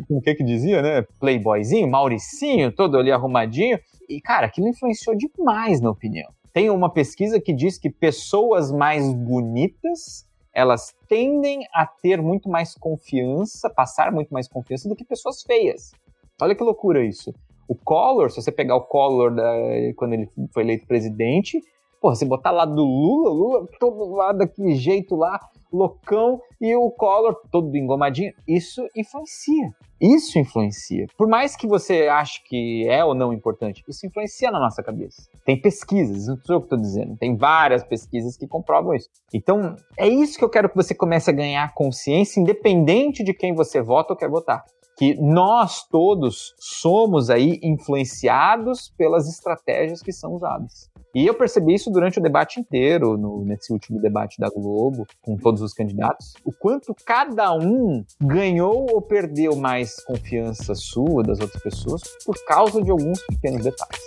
com 0.08 0.18
o 0.18 0.22
que 0.22 0.36
que 0.36 0.44
dizia, 0.44 0.82
né? 0.82 1.04
Playboyzinho, 1.20 1.90
Mauricinho, 1.90 2.72
todo 2.72 2.98
ali 2.98 3.12
arrumadinho. 3.12 3.80
E, 4.10 4.20
cara, 4.20 4.48
aquilo 4.48 4.68
influenciou 4.68 5.16
demais 5.16 5.80
na 5.80 5.90
opinião. 5.90 6.30
Tem 6.60 6.70
uma 6.70 6.90
pesquisa 6.90 7.40
que 7.40 7.54
diz 7.54 7.78
que 7.78 7.90
pessoas 7.90 8.70
mais 8.70 9.14
bonitas 9.14 10.28
elas 10.54 10.94
tendem 11.08 11.66
a 11.74 11.86
ter 11.86 12.22
muito 12.22 12.50
mais 12.50 12.76
confiança, 12.76 13.70
passar 13.70 14.12
muito 14.12 14.34
mais 14.34 14.46
confiança 14.46 14.90
do 14.90 14.94
que 14.94 15.06
pessoas 15.06 15.42
feias. 15.42 15.94
Olha 16.42 16.54
que 16.54 16.62
loucura 16.62 17.02
isso. 17.02 17.34
O 17.66 17.74
Collor, 17.74 18.30
se 18.30 18.42
você 18.42 18.52
pegar 18.52 18.76
o 18.76 18.82
Collor 18.82 19.34
da, 19.34 19.54
quando 19.96 20.16
ele 20.16 20.30
foi 20.54 20.64
eleito 20.64 20.86
presidente, 20.86 21.62
porra, 22.02 22.16
você 22.16 22.26
botar 22.26 22.52
lá 22.52 22.66
do 22.66 22.84
Lula, 22.84 23.30
Lula 23.30 23.68
todo 23.80 24.14
lá 24.14 24.34
daquele 24.34 24.76
jeito 24.76 25.16
lá, 25.16 25.40
loucão, 25.72 26.42
e 26.60 26.76
o 26.76 26.90
Collor 26.92 27.36
todo 27.52 27.76
engomadinho, 27.76 28.34
isso 28.48 28.86
influencia. 28.96 29.70
Isso 30.02 30.40
influencia. 30.40 31.08
Por 31.18 31.28
mais 31.28 31.56
que 31.56 31.68
você 31.68 32.08
ache 32.08 32.42
que 32.46 32.88
é 32.88 33.04
ou 33.04 33.14
não 33.14 33.34
importante, 33.34 33.84
isso 33.88 34.06
influencia 34.06 34.50
na 34.50 34.60
nossa 34.60 34.82
cabeça. 34.82 35.24
Tem 35.46 35.60
pesquisas, 35.60 36.28
não 36.28 36.38
sou 36.38 36.56
eu 36.56 36.60
que 36.62 36.68
estou 36.68 36.80
dizendo, 36.80 37.18
tem 37.18 37.36
várias 37.36 37.84
pesquisas 37.84 38.38
que 38.38 38.48
comprovam 38.48 38.94
isso. 38.94 39.10
Então, 39.34 39.76
é 39.98 40.08
isso 40.08 40.38
que 40.38 40.44
eu 40.44 40.50
quero 40.50 40.70
que 40.70 40.76
você 40.76 40.96
comece 40.96 41.30
a 41.30 41.34
ganhar 41.34 41.74
consciência, 41.74 42.40
independente 42.40 43.24
de 43.24 43.34
quem 43.34 43.54
você 43.54 43.82
vota 43.82 44.14
ou 44.14 44.18
quer 44.18 44.30
votar 44.30 44.64
que 45.00 45.16
nós 45.16 45.88
todos 45.88 46.54
somos 46.60 47.30
aí 47.30 47.58
influenciados 47.64 48.94
pelas 48.98 49.30
estratégias 49.30 50.02
que 50.02 50.12
são 50.12 50.34
usadas. 50.34 50.89
E 51.14 51.26
eu 51.26 51.34
percebi 51.34 51.74
isso 51.74 51.90
durante 51.90 52.20
o 52.20 52.22
debate 52.22 52.60
inteiro, 52.60 53.18
no, 53.18 53.44
nesse 53.44 53.74
último 53.74 54.00
debate 54.00 54.40
da 54.40 54.48
Globo, 54.50 55.08
com 55.22 55.36
todos 55.36 55.62
os 55.62 55.74
candidatos, 55.74 56.34
o 56.46 56.52
quanto 56.52 56.96
cada 57.06 57.52
um 57.54 58.06
ganhou 58.22 58.88
ou 58.92 59.02
perdeu 59.02 59.56
mais 59.56 60.04
confiança 60.04 60.76
sua, 60.76 61.24
das 61.24 61.40
outras 61.40 61.62
pessoas, 61.64 62.02
por 62.24 62.36
causa 62.46 62.82
de 62.82 62.92
alguns 62.92 63.20
pequenos 63.26 63.64
detalhes. 63.64 64.06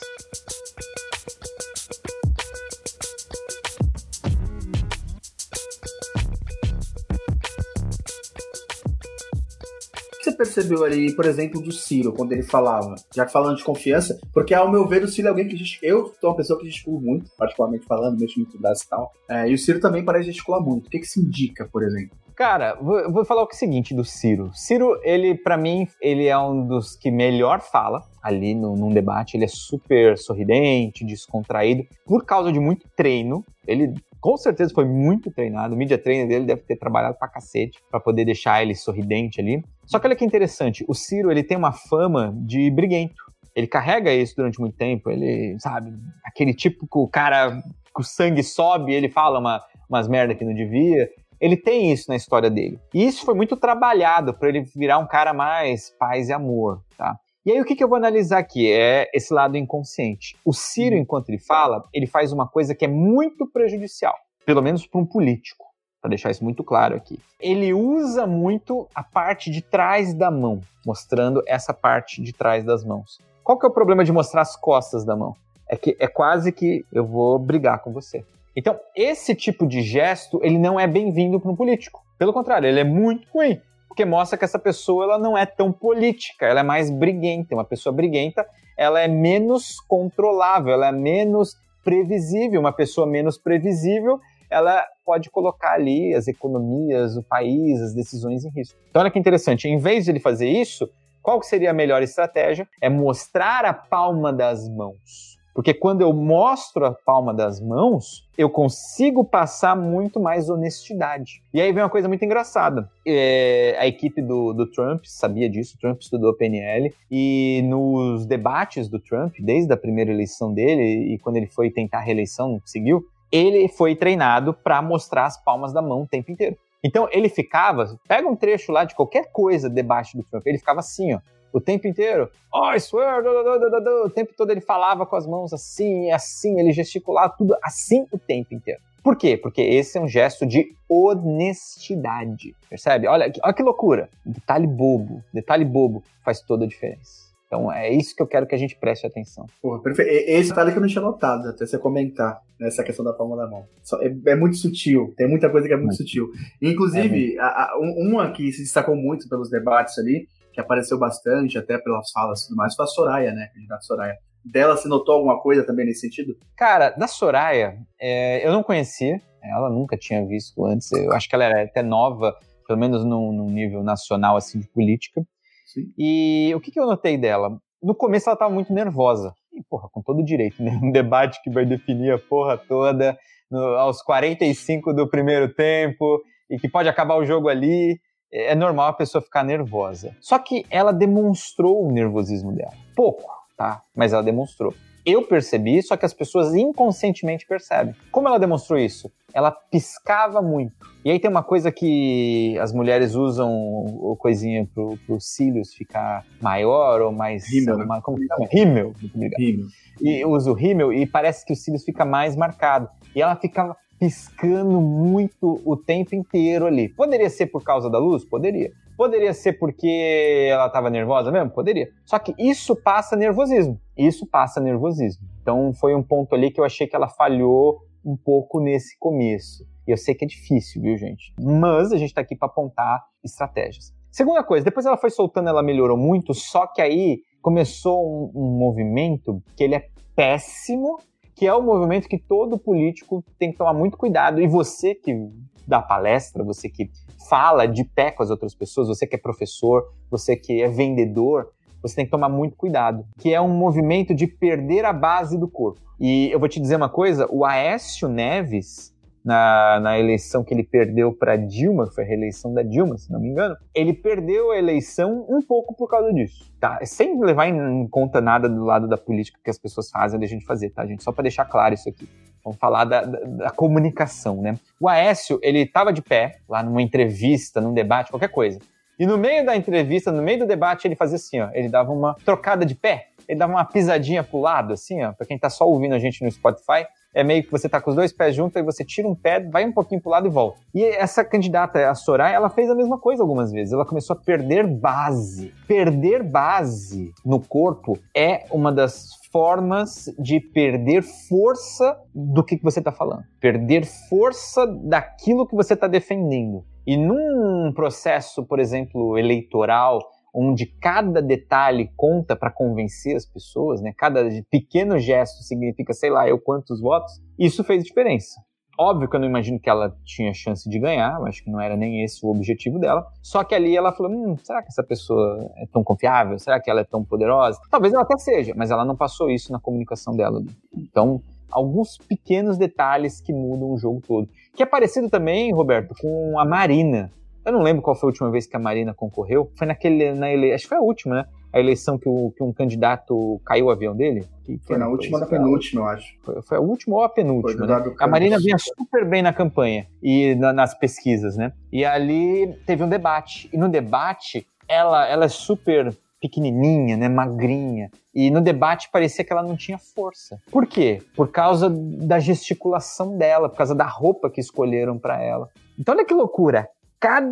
Percebeu 10.42 10.84
ali, 10.84 11.14
por 11.14 11.25
exemplo, 11.25 11.62
do 11.62 11.70
Ciro, 11.70 12.12
quando 12.12 12.32
ele 12.32 12.42
falava? 12.42 12.96
Já 13.14 13.28
falando 13.28 13.56
de 13.56 13.64
confiança, 13.64 14.18
porque 14.32 14.52
ao 14.52 14.70
meu 14.70 14.87
ver, 14.87 15.04
o 15.04 15.08
Ciro 15.08 15.28
é 15.28 15.30
alguém 15.30 15.46
que 15.46 15.56
eu 15.82 16.12
sou 16.20 16.30
uma 16.30 16.37
pessoa 16.37 16.58
que 16.58 16.66
gesticula 16.66 17.00
muito, 17.00 17.30
particularmente 17.38 17.87
falando, 17.87 18.18
mexo 18.18 18.38
muito 18.40 18.61
das 18.61 18.82
e 18.82 18.88
tal. 18.88 19.12
É, 19.28 19.49
e 19.49 19.54
o 19.54 19.58
Ciro 19.58 19.80
também 19.80 20.04
parece 20.04 20.26
gesticular 20.26 20.61
muito. 20.61 20.87
O 20.87 20.90
que, 20.90 20.99
que 20.99 21.06
se 21.06 21.20
indica, 21.20 21.68
por 21.70 21.82
exemplo? 21.82 22.16
Cara, 22.34 22.75
vou, 22.75 23.12
vou 23.12 23.25
falar 23.25 23.44
o 23.44 23.49
seguinte 23.52 23.94
do 23.94 24.04
Ciro. 24.04 24.50
Ciro, 24.52 24.99
ele, 25.04 25.37
para 25.37 25.56
mim, 25.56 25.87
ele 26.00 26.26
é 26.26 26.37
um 26.37 26.66
dos 26.66 26.96
que 26.96 27.11
melhor 27.11 27.61
fala 27.61 28.02
ali 28.22 28.54
no, 28.54 28.75
num 28.75 28.92
debate. 28.92 29.37
Ele 29.37 29.44
é 29.44 29.49
super 29.49 30.18
sorridente, 30.18 31.04
descontraído, 31.04 31.84
por 32.04 32.25
causa 32.25 32.50
de 32.50 32.58
muito 32.58 32.88
treino. 32.96 33.44
Ele 33.66 33.94
com 34.23 34.37
certeza 34.37 34.73
foi 34.73 34.85
muito 34.85 35.33
treinado. 35.33 35.75
O 35.75 35.76
media 35.76 35.99
trainer 35.99 36.29
dele 36.29 36.47
deve 36.47 36.62
ter 36.62 36.76
trabalhado 36.76 37.19
pra 37.19 37.26
cacete 37.26 37.83
para 37.91 37.99
poder 37.99 38.25
deixar 38.25 38.62
ele 38.62 38.73
sorridente 38.73 39.41
ali. 39.41 39.64
Só 39.85 39.99
que 39.99 40.07
olha 40.07 40.14
que 40.14 40.25
interessante, 40.25 40.85
o 40.87 40.95
Ciro 40.95 41.31
ele 41.31 41.43
tem 41.43 41.57
uma 41.57 41.73
fama 41.73 42.33
de 42.37 42.71
briguento. 42.71 43.21
Ele 43.55 43.67
carrega 43.67 44.14
isso 44.14 44.37
durante 44.37 44.61
muito 44.61 44.76
tempo. 44.76 45.11
Ele, 45.11 45.57
sabe, 45.59 45.93
aquele 46.25 46.55
tipo 46.55 46.87
que 46.87 46.99
o 46.99 47.09
cara, 47.09 47.61
que 47.95 48.00
o 48.00 48.05
sangue 48.05 48.45
sobe, 48.45 48.95
ele 48.95 49.09
fala 49.09 49.41
uma, 49.41 49.61
umas 49.91 50.07
merda 50.07 50.37
que 50.37 50.45
não 50.45 50.55
devia. 50.55 51.11
Ele 51.41 51.57
tem 51.57 51.93
isso 51.93 52.09
na 52.09 52.14
história 52.14 52.49
dele. 52.49 52.79
E 52.95 53.05
isso 53.05 53.25
foi 53.25 53.35
muito 53.35 53.57
trabalhado 53.57 54.33
para 54.33 54.49
ele 54.49 54.62
virar 54.76 54.99
um 54.99 55.07
cara 55.07 55.35
mais 55.35 55.91
paz 55.99 56.29
e 56.29 56.33
amor, 56.33 56.81
tá? 56.97 57.19
E 57.44 57.50
aí 57.50 57.61
o 57.61 57.64
que, 57.64 57.75
que 57.75 57.82
eu 57.82 57.88
vou 57.88 57.96
analisar 57.96 58.38
aqui 58.38 58.70
é 58.70 59.11
esse 59.12 59.34
lado 59.34 59.56
inconsciente. 59.56 60.37
O 60.44 60.52
Ciro, 60.52 60.94
uhum. 60.94 61.02
enquanto 61.02 61.28
ele 61.28 61.40
fala, 61.40 61.82
ele 61.92 62.06
faz 62.06 62.32
uma 62.32 62.46
coisa 62.46 62.72
que 62.72 62.84
é 62.84 62.88
muito 62.88 63.50
prejudicial, 63.50 64.14
pelo 64.46 64.62
menos 64.62 64.87
para 64.87 65.00
um 65.00 65.04
político, 65.04 65.64
para 66.00 66.11
deixar 66.11 66.30
isso 66.30 66.44
muito 66.44 66.62
claro 66.62 66.94
aqui. 66.94 67.18
Ele 67.40 67.75
usa 67.75 68.28
muito 68.28 68.87
a 68.94 69.02
parte 69.02 69.50
de 69.50 69.61
trás 69.61 70.14
da 70.14 70.30
mão, 70.30 70.61
mostrando 70.87 71.42
essa 71.44 71.75
parte 71.75 72.22
de 72.22 72.32
trás 72.32 72.64
das 72.64 72.84
mãos. 72.84 73.18
Qual 73.42 73.58
que 73.58 73.66
é 73.66 73.68
o 73.68 73.72
problema 73.72 74.04
de 74.04 74.12
mostrar 74.12 74.42
as 74.42 74.54
costas 74.54 75.04
da 75.04 75.16
mão? 75.16 75.34
É 75.68 75.76
que 75.76 75.96
é 75.99 76.06
quase 76.06 76.52
que 76.52 76.84
eu 76.92 77.04
vou 77.04 77.40
brigar 77.40 77.80
com 77.80 77.92
você. 77.92 78.25
Então, 78.54 78.78
esse 78.94 79.34
tipo 79.34 79.66
de 79.66 79.82
gesto, 79.82 80.38
ele 80.44 80.58
não 80.58 80.78
é 80.78 80.87
bem-vindo 80.87 81.40
para 81.40 81.50
um 81.50 81.56
político. 81.56 82.04
Pelo 82.16 82.32
contrário, 82.32 82.68
ele 82.68 82.78
é 82.78 82.84
muito 82.84 83.26
ruim 83.32 83.61
porque 83.92 84.06
mostra 84.06 84.38
que 84.38 84.44
essa 84.44 84.58
pessoa 84.58 85.04
ela 85.04 85.18
não 85.18 85.37
é 85.37 85.44
tão 85.44 85.70
política, 85.70 86.46
ela 86.46 86.61
é 86.61 86.62
mais 86.62 86.88
briguenta. 86.88 87.54
Uma 87.54 87.64
pessoa 87.64 87.94
briguenta, 87.94 88.46
ela 88.75 88.99
é 88.99 89.06
menos 89.06 89.78
controlável, 89.87 90.72
ela 90.72 90.88
é 90.88 90.92
menos 90.92 91.54
previsível. 91.84 92.58
Uma 92.58 92.72
pessoa 92.72 93.06
menos 93.06 93.37
previsível, 93.37 94.18
ela 94.50 94.82
pode 95.04 95.28
colocar 95.28 95.75
ali 95.75 96.14
as 96.14 96.26
economias, 96.26 97.18
o 97.18 97.22
país, 97.22 97.82
as 97.82 97.94
decisões 97.94 98.46
em 98.46 98.50
risco. 98.50 98.80
Então 98.88 99.02
olha 99.02 99.11
que 99.11 99.18
interessante, 99.18 99.68
em 99.68 99.76
vez 99.76 100.06
de 100.06 100.12
ele 100.12 100.20
fazer 100.20 100.49
isso, 100.49 100.88
qual 101.20 101.42
seria 101.42 101.70
a 101.70 101.75
melhor 101.75 102.02
estratégia? 102.02 102.66
É 102.80 102.88
mostrar 102.88 103.66
a 103.66 103.75
palma 103.75 104.32
das 104.32 104.66
mãos. 104.70 105.37
Porque 105.54 105.75
quando 105.75 106.00
eu 106.00 106.12
mostro 106.12 106.87
a 106.87 106.92
palma 106.92 107.35
das 107.35 107.61
mãos, 107.61 108.28
eu 108.38 108.49
consigo 108.49 109.25
passar 109.25 109.76
muito 109.76 110.18
mais 110.18 110.49
honestidade. 110.49 111.42
E 111.52 111.61
aí 111.61 111.73
vem 111.73 111.82
uma 111.82 111.90
coisa 111.90 112.09
muito 112.09 112.25
engraçada. 112.25 112.88
É, 113.06 113.76
a 113.78 113.87
equipe 113.87 114.23
do, 114.23 114.52
do 114.52 114.71
Trump 114.71 115.04
sabia 115.04 115.49
disso, 115.49 115.76
o 115.76 115.80
Trump 115.80 116.00
estudou 116.00 116.35
PNL, 116.35 116.94
e 117.11 117.62
nos 117.66 118.25
debates 118.25 118.88
do 118.88 118.99
Trump, 118.99 119.35
desde 119.40 119.73
a 119.73 119.76
primeira 119.76 120.11
eleição 120.11 120.52
dele, 120.52 121.14
e 121.14 121.18
quando 121.18 121.37
ele 121.37 121.47
foi 121.47 121.71
tentar 121.71 121.99
a 121.99 122.02
reeleição, 122.02 122.49
não 122.49 122.61
conseguiu, 122.61 123.04
ele 123.30 123.68
foi 123.68 123.94
treinado 123.94 124.54
para 124.54 124.80
mostrar 124.82 125.26
as 125.26 125.42
palmas 125.42 125.73
da 125.73 125.82
mão 125.82 126.02
o 126.02 126.06
tempo 126.06 126.30
inteiro. 126.30 126.56
Então 126.85 127.09
ele 127.12 127.28
ficava, 127.28 127.97
pega 128.09 128.28
um 128.28 128.35
trecho 128.35 128.73
lá 128.73 128.85
de 128.85 128.94
qualquer 128.94 129.30
coisa 129.30 129.71
debaixo 129.71 130.16
do 130.16 130.25
Trump, 130.25 130.47
ele 130.47 130.59
ficava 130.59 130.80
assim, 130.80 131.14
ó, 131.14 131.21
o 131.52 131.61
tempo 131.61 131.87
inteiro. 131.87 132.30
Oh, 132.52 132.73
I 132.73 132.80
swear, 132.80 133.23
o 133.25 134.11
tempo 134.11 134.32
todo 134.37 134.50
ele 134.50 134.61
falava 134.61 135.04
com 135.04 135.16
as 135.16 135.26
mãos 135.26 135.52
assim, 135.52 136.11
assim, 136.11 136.59
ele 136.59 136.73
gesticulava 136.73 137.35
tudo 137.37 137.56
assim 137.62 138.06
o 138.11 138.18
tempo 138.18 138.54
inteiro. 138.54 138.80
Por 139.02 139.16
quê? 139.16 139.37
Porque 139.37 139.61
esse 139.61 139.99
é 139.99 140.00
um 140.00 140.06
gesto 140.06 140.47
de 140.47 140.76
honestidade, 140.88 142.54
percebe? 142.71 143.09
Olha, 143.09 143.32
olha 143.42 143.52
que 143.52 143.62
loucura. 143.62 144.09
Detalhe 144.25 144.66
bobo, 144.66 145.23
detalhe 145.35 145.64
bobo 145.64 146.04
faz 146.25 146.40
toda 146.40 146.64
a 146.64 146.68
diferença. 146.68 147.23
Então 147.52 147.71
é 147.71 147.92
isso 147.92 148.16
que 148.16 148.23
eu 148.23 148.26
quero 148.26 148.47
que 148.47 148.54
a 148.54 148.59
gente 148.59 148.76
preste 148.76 149.06
atenção. 149.06 149.44
Porra, 149.61 149.82
perfeito. 149.82 150.09
Esse 150.11 150.49
detalhe 150.50 150.71
que 150.71 150.78
eu 150.78 150.80
não 150.80 150.88
tinha 150.88 151.02
notado, 151.02 151.49
até 151.49 151.66
você 151.66 151.76
comentar, 151.78 152.40
nessa 152.59 152.80
né, 152.80 152.87
questão 152.87 153.04
da 153.04 153.12
palma 153.12 153.37
da 153.37 153.47
mão. 153.47 153.66
É, 154.00 154.30
é, 154.30 154.37
muito 154.37 154.56
sutil, 154.56 155.12
tem 155.18 155.28
muita 155.28 155.50
coisa 155.50 155.68
que 155.68 155.75
é 155.75 155.76
muito, 155.76 155.97
sutil. 155.97 156.30
Inclusive, 156.62 157.37
é 157.37 157.40
a, 157.40 157.47
a, 157.47 157.78
uma 157.78 158.30
que 158.30 158.50
se 158.52 158.62
destacou 158.62 158.97
muito 158.97 159.28
pelos 159.28 159.50
debates 159.50 159.99
ali, 159.99 160.28
que 160.52 160.61
apareceu 160.61 160.99
bastante, 160.99 161.59
até 161.59 161.78
pelas 161.78 162.11
falas 162.11 162.42
e 162.42 162.49
tudo 162.49 162.56
mais, 162.56 162.75
foi 162.75 162.85
a 162.85 162.88
Soraya, 162.88 163.32
né? 163.32 163.44
A 163.44 163.54
candidata 163.54 163.82
Soraya. 163.82 164.16
Dela, 164.44 164.76
você 164.76 164.88
notou 164.88 165.14
alguma 165.14 165.40
coisa 165.40 165.64
também 165.64 165.87
nesse 165.87 166.00
sentido? 166.00 166.37
Cara, 166.56 166.90
da 166.90 167.06
Soraya, 167.06 167.78
é, 168.00 168.47
eu 168.47 168.52
não 168.52 168.62
conhecia, 168.62 169.21
ela 169.42 169.71
nunca 169.71 169.97
tinha 169.97 170.25
visto 170.26 170.64
antes. 170.64 170.90
Eu 170.92 171.12
acho 171.12 171.28
que 171.28 171.35
ela 171.35 171.44
era 171.44 171.62
até 171.62 171.82
nova, 171.82 172.37
pelo 172.66 172.78
menos 172.78 173.04
num, 173.04 173.32
num 173.32 173.50
nível 173.50 173.82
nacional, 173.82 174.37
assim, 174.37 174.59
de 174.59 174.68
política. 174.68 175.23
Sim. 175.66 175.92
E 175.97 176.52
o 176.54 176.61
que, 176.61 176.71
que 176.71 176.78
eu 176.78 176.87
notei 176.87 177.16
dela? 177.16 177.56
No 177.82 177.94
começo 177.94 178.28
ela 178.28 178.35
estava 178.35 178.52
muito 178.52 178.73
nervosa. 178.73 179.32
E, 179.52 179.62
porra, 179.64 179.88
com 179.90 180.02
todo 180.02 180.25
direito, 180.25 180.62
né? 180.62 180.78
Um 180.82 180.90
debate 180.90 181.40
que 181.42 181.50
vai 181.50 181.64
definir 181.64 182.12
a 182.12 182.18
porra 182.18 182.59
toda 182.59 183.16
no, 183.50 183.59
aos 183.76 184.02
45 184.02 184.92
do 184.92 185.09
primeiro 185.09 185.52
tempo 185.52 186.23
e 186.50 186.59
que 186.59 186.68
pode 186.68 186.88
acabar 186.88 187.16
o 187.16 187.25
jogo 187.25 187.49
ali 187.49 188.00
é 188.32 188.54
normal 188.54 188.88
a 188.88 188.92
pessoa 188.94 189.20
ficar 189.20 189.44
nervosa. 189.44 190.16
Só 190.20 190.38
que 190.38 190.64
ela 190.70 190.92
demonstrou 190.92 191.86
o 191.86 191.92
nervosismo 191.92 192.52
dela. 192.52 192.72
Pouco, 192.96 193.30
tá? 193.56 193.82
Mas 193.94 194.12
ela 194.12 194.22
demonstrou. 194.22 194.74
Eu 195.04 195.26
percebi, 195.26 195.82
só 195.82 195.96
que 195.96 196.06
as 196.06 196.14
pessoas 196.14 196.54
inconscientemente 196.54 197.44
percebem. 197.46 197.94
Como 198.10 198.28
ela 198.28 198.38
demonstrou 198.38 198.78
isso? 198.78 199.10
Ela 199.34 199.50
piscava 199.50 200.40
muito. 200.40 200.74
E 201.04 201.10
aí 201.10 201.18
tem 201.18 201.28
uma 201.28 201.42
coisa 201.42 201.72
que 201.72 202.56
as 202.60 202.72
mulheres 202.72 203.14
usam 203.16 204.16
coisinha 204.18 204.68
pro, 204.72 204.96
pro 205.04 205.20
cílios 205.20 205.74
ficar 205.74 206.24
maior 206.40 207.00
ou 207.00 207.10
mais. 207.10 207.48
Rímel. 207.50 207.78
Né? 207.78 208.00
Como 208.02 208.16
que 208.16 208.26
chama? 208.26 208.46
Rímel. 208.50 208.94
Rímel. 209.36 209.66
E 210.00 210.24
usa 210.24 210.50
o 210.50 210.54
rímel 210.54 210.92
e 210.92 211.04
parece 211.04 211.44
que 211.44 211.52
o 211.52 211.56
cílios 211.56 211.82
fica 211.82 212.04
mais 212.04 212.36
marcado. 212.36 212.88
E 213.14 213.20
ela 213.20 213.34
ficava 213.34 213.76
piscando 214.02 214.80
muito 214.80 215.62
o 215.64 215.76
tempo 215.76 216.12
inteiro 216.16 216.66
ali. 216.66 216.88
Poderia 216.88 217.30
ser 217.30 217.47
por 217.47 217.62
causa 217.62 217.88
da 217.88 218.00
luz? 218.00 218.25
Poderia. 218.25 218.73
Poderia 218.97 219.32
ser 219.32 219.52
porque 219.52 220.49
ela 220.50 220.66
estava 220.66 220.90
nervosa 220.90 221.30
mesmo? 221.30 221.50
Poderia. 221.50 221.88
Só 222.04 222.18
que 222.18 222.35
isso 222.37 222.75
passa 222.75 223.14
nervosismo. 223.14 223.80
Isso 223.97 224.26
passa 224.26 224.61
nervosismo. 224.61 225.25
Então 225.40 225.73
foi 225.73 225.94
um 225.94 226.02
ponto 226.02 226.35
ali 226.35 226.50
que 226.50 226.59
eu 226.59 226.64
achei 226.64 226.88
que 226.88 226.97
ela 226.97 227.09
falhou 227.09 227.78
um 228.04 228.16
pouco 228.16 228.59
nesse 228.59 228.99
começo. 228.99 229.64
E 229.87 229.92
eu 229.92 229.97
sei 229.97 230.16
que 230.16 230.25
é 230.25 230.28
difícil, 230.28 230.82
viu, 230.82 230.97
gente? 230.99 231.32
Mas 231.40 231.92
a 231.92 231.97
gente 231.97 232.09
está 232.09 232.23
aqui 232.23 232.35
para 232.35 232.49
apontar 232.49 233.04
estratégias. 233.23 233.94
Segunda 234.11 234.42
coisa, 234.42 234.64
depois 234.64 234.85
ela 234.85 234.97
foi 234.97 235.11
soltando, 235.11 235.49
ela 235.49 235.62
melhorou 235.62 235.97
muito, 235.97 236.35
só 236.35 236.66
que 236.66 236.82
aí 236.82 237.21
começou 237.40 238.04
um, 238.04 238.32
um 238.35 238.59
movimento 238.59 239.40
que 239.56 239.62
ele 239.62 239.76
é 239.76 239.87
péssimo 240.16 240.99
que 241.42 241.46
é 241.49 241.52
o 241.52 241.61
movimento 241.61 242.08
que 242.08 242.18
todo 242.18 242.56
político 242.56 243.25
tem 243.37 243.50
que 243.50 243.58
tomar 243.58 243.75
muito 243.75 243.99
cuidado. 243.99 244.40
E 244.40 244.46
você 244.46 244.94
que 244.94 245.28
dá 245.66 245.82
palestra, 245.82 246.44
você 246.44 246.68
que 246.68 246.88
fala 247.28 247.66
de 247.66 247.82
pé 247.82 248.12
com 248.12 248.22
as 248.22 248.30
outras 248.30 248.54
pessoas, 248.54 248.86
você 248.86 249.08
que 249.08 249.17
é 249.17 249.19
professor, 249.19 249.93
você 250.08 250.36
que 250.36 250.62
é 250.62 250.69
vendedor, 250.69 251.50
você 251.82 251.97
tem 251.97 252.04
que 252.04 252.12
tomar 252.12 252.28
muito 252.28 252.54
cuidado, 252.54 253.04
que 253.19 253.34
é 253.34 253.40
um 253.40 253.49
movimento 253.49 254.14
de 254.14 254.28
perder 254.28 254.84
a 254.84 254.93
base 254.93 255.36
do 255.36 255.49
corpo. 255.49 255.80
E 255.99 256.30
eu 256.30 256.38
vou 256.38 256.49
te 256.49 256.60
dizer 256.60 256.76
uma 256.76 256.88
coisa, 256.88 257.26
o 257.28 257.45
Aécio 257.45 258.08
Neves, 258.08 258.92
na, 259.25 259.80
na 259.80 259.99
eleição 259.99 260.43
que 260.43 260.52
ele 260.52 260.65
perdeu 260.65 261.13
para 261.13 261.37
Dilma, 261.37 261.89
que 261.89 261.95
foi 261.95 262.04
a 262.04 262.06
reeleição 262.06 262.52
da 262.52 262.63
Dilma, 262.63 262.99
se 262.99 263.11
não 263.11 263.21
me 263.21 263.28
engano, 263.28 263.56
ele 263.75 263.93
perdeu 263.93 264.50
a 264.50 264.58
eleição 264.58 265.25
um 265.28 265.41
pouco 265.41 265.75
por 265.75 265.89
causa 265.89 266.13
disso, 266.13 266.52
tá? 266.61 266.78
Sem 266.85 267.19
levar 267.21 267.47
em 267.47 267.87
conta 267.89 268.21
nada 268.21 268.49
do 268.49 268.65
lado 268.65 268.89
da 268.89 268.97
política 268.97 269.39
que 269.43 269.50
as 269.50 269.58
pessoas 269.58 269.91
fazem, 269.91 270.19
deixam 270.19 270.39
de 270.39 270.45
fazer, 270.45 270.71
tá, 270.71 270.85
gente? 270.87 271.02
Só 271.02 271.13
para 271.13 271.23
deixar 271.23 271.45
claro 271.45 271.75
isso 271.75 271.89
aqui. 271.89 272.08
Vamos 272.45 272.58
falar 272.58 272.85
da, 272.85 273.02
da, 273.02 273.21
da, 273.21 273.50
comunicação, 273.50 274.43
né? 274.43 274.58
O 274.80 274.89
Aécio, 274.89 275.39
ele 275.43 275.61
estava 275.61 275.93
de 275.93 276.02
pé, 276.02 276.39
lá 276.49 276.63
numa 276.63 276.82
entrevista, 276.82 277.61
num 277.61 277.73
debate, 277.73 278.11
qualquer 278.11 278.30
coisa. 278.30 278.58
E 278.99 279.06
no 279.06 279.17
meio 279.17 279.47
da 279.47 279.56
entrevista, 279.56 280.11
no 280.11 280.23
meio 280.23 280.41
do 280.41 280.47
debate, 280.47 280.87
ele 280.87 280.97
fazia 280.97 281.17
assim, 281.17 281.41
ó, 281.41 281.50
ele 281.52 281.69
dava 281.69 281.93
uma 281.93 282.15
trocada 282.25 282.67
de 282.67 282.75
pé, 282.75 283.08
ele 283.32 283.38
dava 283.38 283.52
uma 283.52 283.64
pisadinha 283.64 284.23
pro 284.23 284.40
lado, 284.40 284.75
assim, 284.75 285.02
ó, 285.02 285.12
pra 285.12 285.26
quem 285.26 285.38
tá 285.38 285.49
só 285.49 285.66
ouvindo 285.66 285.95
a 285.95 285.99
gente 285.99 286.23
no 286.23 286.30
Spotify, 286.30 286.86
é 287.14 287.25
meio 287.25 287.42
que 287.42 287.50
você 287.50 287.68
tá 287.68 287.80
com 287.80 287.90
os 287.90 287.97
dois 287.97 288.12
pés 288.12 288.34
juntos, 288.34 288.56
aí 288.56 288.62
você 288.62 288.84
tira 288.84 289.08
um 289.08 289.14
pé, 289.14 289.40
vai 289.40 289.64
um 289.64 289.73
pouquinho 289.73 290.00
pro 290.00 290.10
lado 290.10 290.26
e 290.26 290.30
volta. 290.30 290.58
E 290.75 290.84
essa 290.84 291.25
candidata, 291.25 291.90
a 291.90 291.95
Soraya, 291.95 292.34
ela 292.34 292.50
fez 292.50 292.71
a 292.71 292.75
mesma 292.75 292.99
coisa 292.99 293.23
algumas 293.23 293.50
vezes. 293.50 293.73
Ela 293.73 293.86
começou 293.86 294.14
a 294.14 294.18
perder 294.18 294.66
base. 294.66 295.52
Perder 295.66 296.23
base 296.23 297.10
no 297.25 297.40
corpo 297.40 297.99
é 298.14 298.47
uma 298.50 298.71
das 298.71 299.08
formas 299.30 300.14
de 300.18 300.40
perder 300.40 301.02
força 301.02 301.99
do 302.14 302.45
que 302.45 302.58
você 302.62 302.80
está 302.80 302.92
falando. 302.92 303.25
Perder 303.40 303.86
força 304.08 304.66
daquilo 304.66 305.47
que 305.47 305.56
você 305.56 305.75
está 305.75 305.86
defendendo. 305.86 306.64
E 306.86 306.97
num 306.97 307.73
processo, 307.75 308.45
por 308.45 308.58
exemplo, 308.58 309.16
eleitoral, 309.18 310.00
onde 310.34 310.66
cada 310.66 311.21
detalhe 311.21 311.90
conta 311.97 312.34
para 312.34 312.50
convencer 312.50 313.16
as 313.16 313.26
pessoas, 313.26 313.80
né? 313.82 313.92
Cada 313.97 314.25
pequeno 314.50 314.99
gesto 314.99 315.42
significa, 315.42 315.92
sei 315.92 316.10
lá, 316.10 316.28
eu 316.28 316.38
quantos 316.38 316.80
votos. 316.80 317.12
Isso 317.38 317.62
fez 317.62 317.84
diferença. 317.84 318.40
Óbvio 318.78 319.08
que 319.08 319.14
eu 319.14 319.21
não 319.21 319.28
imagino 319.28 319.60
que 319.60 319.68
ela 319.68 319.95
tinha 320.02 320.32
chance 320.32 320.68
de 320.68 320.78
ganhar, 320.78 321.23
acho 321.25 321.45
que 321.45 321.50
não 321.50 321.60
era 321.60 321.76
nem 321.76 322.02
esse 322.02 322.25
o 322.25 322.30
objetivo 322.30 322.78
dela. 322.78 323.06
Só 323.23 323.45
que 323.45 323.54
ali 323.54 323.76
ela 323.76 323.92
falou: 323.92 324.10
hum, 324.10 324.36
será 324.42 324.62
que 324.62 324.68
essa 324.68 324.82
pessoa 324.82 325.50
é 325.58 325.66
tão 325.66 325.84
confiável? 325.84 326.38
Será 326.38 326.58
que 326.58 326.71
ela 326.71 326.80
é 326.80 326.84
tão 326.84 327.04
poderosa? 327.04 327.60
Talvez 327.71 327.92
ela 327.92 328.02
até 328.02 328.16
seja, 328.16 328.54
mas 328.56 328.71
ela 328.71 328.84
não 328.84 328.97
passou 328.97 329.30
isso 329.30 329.52
na 329.52 329.60
comunicação 329.60 330.16
dela. 330.16 330.42
Então, 330.75 331.21
alguns 331.50 331.99
pequenos 331.99 332.56
detalhes 332.56 333.21
que 333.21 333.32
mudam 333.32 333.71
o 333.71 333.78
jogo 333.78 334.00
todo. 334.00 334.28
Que 334.56 334.62
é 334.62 334.66
parecido 334.66 335.10
também, 335.10 335.52
Roberto, 335.52 335.95
com 336.00 336.38
a 336.38 336.45
Marina. 336.45 337.10
Eu 337.45 337.52
não 337.52 337.63
lembro 337.63 337.83
qual 337.83 337.97
foi 337.97 338.09
a 338.09 338.11
última 338.11 338.31
vez 338.31 338.47
que 338.47 338.57
a 338.57 338.59
Marina 338.59 338.95
concorreu. 338.95 339.50
Foi 339.57 339.67
naquele. 339.67 340.13
Na 340.13 340.31
ele... 340.31 340.52
Acho 340.52 340.65
que 340.65 340.69
foi 340.69 340.78
a 340.78 340.83
última, 340.83 341.15
né? 341.17 341.25
A 341.52 341.59
eleição 341.59 341.99
que, 341.99 342.09
o, 342.09 342.31
que 342.31 342.43
um 342.43 342.52
candidato 342.52 343.41
caiu 343.45 343.67
o 343.67 343.71
avião 343.71 343.95
dele. 343.95 344.26
Que, 344.45 344.59
foi 344.59 344.78
na 344.78 344.89
última 344.89 345.21
da 345.21 345.26
penúltima, 345.26 345.83
eu 345.83 345.87
acho. 345.87 346.15
Foi, 346.23 346.43
foi, 346.43 346.57
a 346.57 346.61
última 346.61 346.97
ou 346.97 347.02
a 347.02 347.09
penúltima. 347.09 347.67
Né? 347.67 347.95
A 347.99 348.07
Marina 348.07 348.39
vinha 348.39 348.57
super 348.59 349.05
bem 349.05 349.23
na 349.23 349.33
campanha 349.33 349.87
e 350.02 350.35
na, 350.37 350.52
nas 350.52 350.73
pesquisas, 350.73 351.37
né? 351.37 351.52
E 351.71 351.85
ali 351.85 352.55
teve 352.65 352.83
um 352.83 352.89
debate. 352.89 353.50
E 353.52 353.59
no 353.59 353.69
debate, 353.69 354.47
ela, 354.69 355.07
ela 355.07 355.25
é 355.26 355.28
super 355.28 355.95
pequenininha, 356.23 356.97
né, 356.97 357.09
magrinha. 357.09 357.91
E 358.15 358.31
no 358.31 358.41
debate 358.41 358.89
parecia 358.93 359.25
que 359.25 359.33
ela 359.33 359.43
não 359.43 359.57
tinha 359.57 359.76
força. 359.76 360.39
Por 360.50 360.67
quê? 360.67 361.02
Por 361.17 361.33
causa 361.33 361.69
da 361.69 362.21
gesticulação 362.21 363.19
dela, 363.19 363.49
por 363.49 363.57
causa 363.57 363.75
da 363.75 363.87
roupa 363.87 364.31
que 364.31 364.41
escolheram 364.41 364.97
para 364.97 365.21
ela. 365.21 365.49
Então 365.76 365.95
olha 365.95 366.05
que 366.05 366.15
loucura 366.15 366.69
cada 367.02 367.26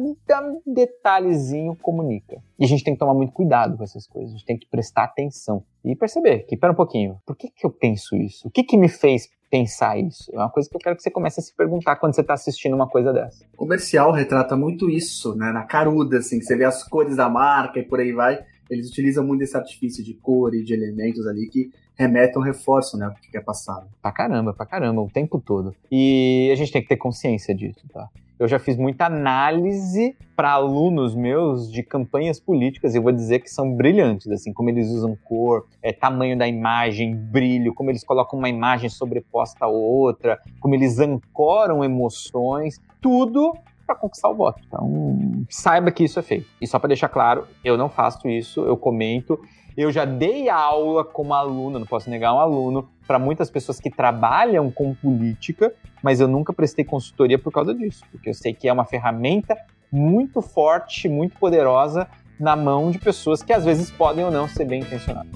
detalhezinho 0.66 1.76
comunica. 1.76 2.42
E 2.59 2.64
a 2.64 2.66
gente 2.66 2.83
tem 2.83 2.92
que 2.92 2.98
tomar 2.98 3.14
muito 3.14 3.33
cuidado 3.33 3.76
com 3.76 3.85
essas 3.85 4.04
coisas, 4.04 4.30
a 4.30 4.37
gente 4.37 4.44
tem 4.44 4.59
que 4.59 4.66
prestar 4.68 5.04
atenção 5.04 5.62
e 5.85 5.94
perceber 5.94 6.40
que, 6.40 6.56
pera 6.56 6.72
um 6.72 6.76
pouquinho, 6.76 7.20
por 7.24 7.37
que, 7.37 7.48
que 7.48 7.64
eu 7.64 7.70
penso 7.70 8.16
isso? 8.16 8.48
O 8.48 8.50
que, 8.50 8.64
que 8.64 8.76
me 8.76 8.88
fez 8.88 9.28
pensar 9.48 9.96
isso? 9.96 10.28
É 10.35 10.38
uma 10.38 10.50
coisa 10.50 10.68
que 10.68 10.74
eu 10.74 10.80
quero 10.80 10.96
que 10.96 11.02
você 11.02 11.11
comece 11.11 11.38
a 11.38 11.42
se 11.44 11.54
perguntar 11.54 11.96
quando 11.96 12.16
você 12.16 12.20
está 12.20 12.35
assistindo 12.35 12.74
uma 12.74 12.88
coisa 12.88 13.12
dessa. 13.12 13.44
O 13.54 13.56
comercial 13.59 14.11
retrata 14.11 14.56
muito 14.56 14.90
isso, 14.90 15.37
né? 15.37 15.52
Na 15.52 15.62
caruda, 15.62 16.18
assim, 16.18 16.40
que 16.40 16.44
você 16.44 16.56
vê 16.56 16.64
as 16.64 16.83
cores 16.83 17.16
da 17.16 17.28
marca 17.28 17.78
e 17.78 17.85
por 17.85 18.00
aí 18.00 18.12
vai. 18.12 18.44
Eles 18.68 18.88
utilizam 18.88 19.24
muito 19.24 19.42
esse 19.42 19.56
artifício 19.56 20.02
de 20.02 20.14
cor 20.14 20.52
e 20.52 20.64
de 20.64 20.74
elementos 20.74 21.26
ali 21.28 21.48
que 21.48 21.70
remetem 22.00 22.36
ou 22.36 22.42
reforçam, 22.42 22.98
né, 22.98 23.08
o 23.08 23.14
que 23.14 23.30
quer 23.30 23.44
passar. 23.44 23.86
Pra 24.00 24.10
caramba, 24.10 24.54
pra 24.54 24.64
caramba, 24.64 25.02
o 25.02 25.10
tempo 25.10 25.38
todo. 25.38 25.74
E 25.90 26.48
a 26.50 26.54
gente 26.54 26.72
tem 26.72 26.80
que 26.80 26.88
ter 26.88 26.96
consciência 26.96 27.54
disso, 27.54 27.86
tá? 27.92 28.08
Eu 28.38 28.48
já 28.48 28.58
fiz 28.58 28.74
muita 28.78 29.04
análise 29.04 30.16
para 30.34 30.52
alunos 30.52 31.14
meus 31.14 31.70
de 31.70 31.82
campanhas 31.82 32.40
políticas 32.40 32.94
e 32.94 32.98
vou 32.98 33.12
dizer 33.12 33.40
que 33.40 33.50
são 33.50 33.76
brilhantes, 33.76 34.28
assim, 34.28 34.50
como 34.50 34.70
eles 34.70 34.88
usam 34.88 35.14
cor, 35.24 35.66
é, 35.82 35.92
tamanho 35.92 36.38
da 36.38 36.48
imagem, 36.48 37.14
brilho, 37.14 37.74
como 37.74 37.90
eles 37.90 38.02
colocam 38.02 38.38
uma 38.38 38.48
imagem 38.48 38.88
sobreposta 38.88 39.66
a 39.66 39.68
outra, 39.68 40.38
como 40.58 40.74
eles 40.74 40.98
ancoram 40.98 41.84
emoções, 41.84 42.80
tudo 42.98 43.52
para 43.90 43.96
conquistar 43.96 44.29
o 44.29 44.35
voto. 44.35 44.61
Então, 44.66 45.44
saiba 45.48 45.90
que 45.90 46.05
isso 46.05 46.18
é 46.18 46.22
feito. 46.22 46.48
E 46.61 46.66
só 46.66 46.79
para 46.79 46.88
deixar 46.88 47.09
claro, 47.09 47.46
eu 47.64 47.76
não 47.76 47.88
faço 47.88 48.29
isso, 48.29 48.61
eu 48.64 48.76
comento 48.76 49.38
eu 49.76 49.90
já 49.90 50.05
dei 50.05 50.48
aula 50.48 51.05
como 51.05 51.33
aluno, 51.33 51.79
não 51.79 51.87
posso 51.87 52.11
negar 52.11 52.35
um 52.35 52.38
aluno, 52.38 52.88
para 53.07 53.18
muitas 53.18 53.50
pessoas 53.50 53.81
que 53.81 53.90
trabalham 53.90 54.70
com 54.70 54.94
política, 54.94 55.72
mas 56.03 56.20
eu 56.20 56.29
nunca 56.29 56.53
prestei 56.53 56.85
consultoria 56.85 57.38
por 57.38 57.53
causa 57.53 57.74
disso, 57.74 58.05
porque 58.11 58.31
eu 58.31 58.35
sei 58.35 58.53
que 58.53 58.68
é 58.68 58.72
uma 58.72 58.85
ferramenta 58.85 59.57
muito 59.90 60.42
forte, 60.42 61.09
muito 61.09 61.38
poderosa 61.38 62.07
na 62.38 62.55
mão 62.57 62.90
de 62.90 62.98
pessoas 62.98 63.42
que 63.42 63.53
às 63.53 63.64
vezes 63.64 63.90
podem 63.90 64.24
ou 64.24 64.31
não 64.31 64.48
ser 64.48 64.64
bem 64.64 64.81
intencionadas. 64.81 65.31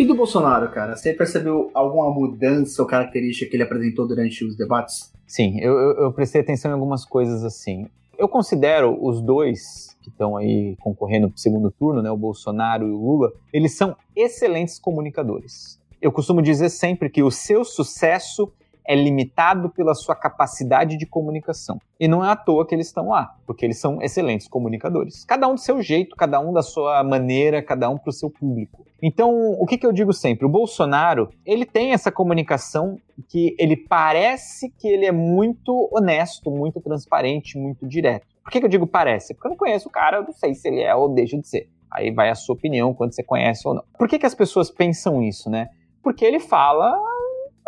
E 0.00 0.04
do 0.06 0.14
Bolsonaro, 0.14 0.70
cara? 0.70 0.96
Você 0.96 1.12
percebeu 1.12 1.70
alguma 1.74 2.10
mudança 2.10 2.80
ou 2.80 2.88
característica 2.88 3.50
que 3.50 3.54
ele 3.54 3.64
apresentou 3.64 4.08
durante 4.08 4.42
os 4.42 4.56
debates? 4.56 5.12
Sim, 5.26 5.60
eu, 5.60 5.74
eu, 5.74 6.10
prestei 6.10 6.40
atenção 6.40 6.70
em 6.70 6.74
algumas 6.74 7.04
coisas 7.04 7.44
assim 7.44 7.86
eu 8.20 8.28
considero 8.28 8.98
os 9.02 9.22
dois 9.22 9.96
que 10.02 10.10
estão 10.10 10.36
aí 10.36 10.76
concorrendo 10.80 11.28
para 11.28 11.36
o 11.36 11.40
segundo 11.40 11.70
turno, 11.70 12.02
né, 12.02 12.10
o 12.10 12.16
Bolsonaro 12.18 12.86
e 12.86 12.90
o 12.90 12.96
Lula, 12.98 13.32
eles 13.50 13.74
são 13.74 13.96
excelentes 14.14 14.78
comunicadores. 14.78 15.80
Eu 16.02 16.12
costumo 16.12 16.42
dizer 16.42 16.68
sempre 16.68 17.08
que 17.08 17.22
o 17.22 17.30
seu 17.30 17.64
sucesso 17.64 18.52
é 18.86 18.94
limitado 18.94 19.70
pela 19.70 19.94
sua 19.94 20.14
capacidade 20.14 20.98
de 20.98 21.06
comunicação. 21.06 21.78
E 21.98 22.06
não 22.06 22.22
é 22.22 22.30
à 22.30 22.36
toa 22.36 22.66
que 22.66 22.74
eles 22.74 22.88
estão 22.88 23.08
lá, 23.08 23.36
porque 23.46 23.64
eles 23.64 23.78
são 23.78 24.02
excelentes 24.02 24.46
comunicadores. 24.48 25.24
Cada 25.24 25.48
um 25.48 25.54
do 25.54 25.60
seu 25.60 25.80
jeito, 25.80 26.14
cada 26.14 26.40
um 26.40 26.52
da 26.52 26.62
sua 26.62 27.02
maneira, 27.02 27.62
cada 27.62 27.88
um 27.88 27.96
para 27.96 28.10
o 28.10 28.12
seu 28.12 28.28
público. 28.28 28.84
Então, 29.02 29.52
o 29.52 29.66
que, 29.66 29.78
que 29.78 29.86
eu 29.86 29.92
digo 29.92 30.12
sempre? 30.12 30.44
O 30.44 30.48
Bolsonaro, 30.48 31.30
ele 31.44 31.64
tem 31.64 31.92
essa 31.92 32.12
comunicação 32.12 32.98
que 33.28 33.54
ele 33.58 33.76
parece 33.76 34.70
que 34.78 34.88
ele 34.88 35.06
é 35.06 35.12
muito 35.12 35.88
honesto, 35.92 36.50
muito 36.50 36.80
transparente, 36.80 37.58
muito 37.58 37.86
direto. 37.86 38.26
Por 38.42 38.50
que, 38.50 38.60
que 38.60 38.66
eu 38.66 38.70
digo 38.70 38.86
parece? 38.86 39.34
Porque 39.34 39.48
eu 39.48 39.50
não 39.50 39.56
conheço 39.56 39.88
o 39.88 39.92
cara, 39.92 40.18
eu 40.18 40.24
não 40.24 40.32
sei 40.32 40.54
se 40.54 40.68
ele 40.68 40.82
é 40.82 40.94
ou 40.94 41.08
deixa 41.08 41.38
de 41.38 41.48
ser. 41.48 41.68
Aí 41.90 42.10
vai 42.10 42.30
a 42.30 42.34
sua 42.34 42.54
opinião 42.54 42.94
quando 42.94 43.14
você 43.14 43.22
conhece 43.22 43.66
ou 43.66 43.74
não. 43.74 43.84
Por 43.98 44.08
que, 44.08 44.18
que 44.18 44.26
as 44.26 44.34
pessoas 44.34 44.70
pensam 44.70 45.22
isso, 45.22 45.50
né? 45.50 45.68
Porque 46.02 46.24
ele 46.24 46.38
fala 46.38 46.96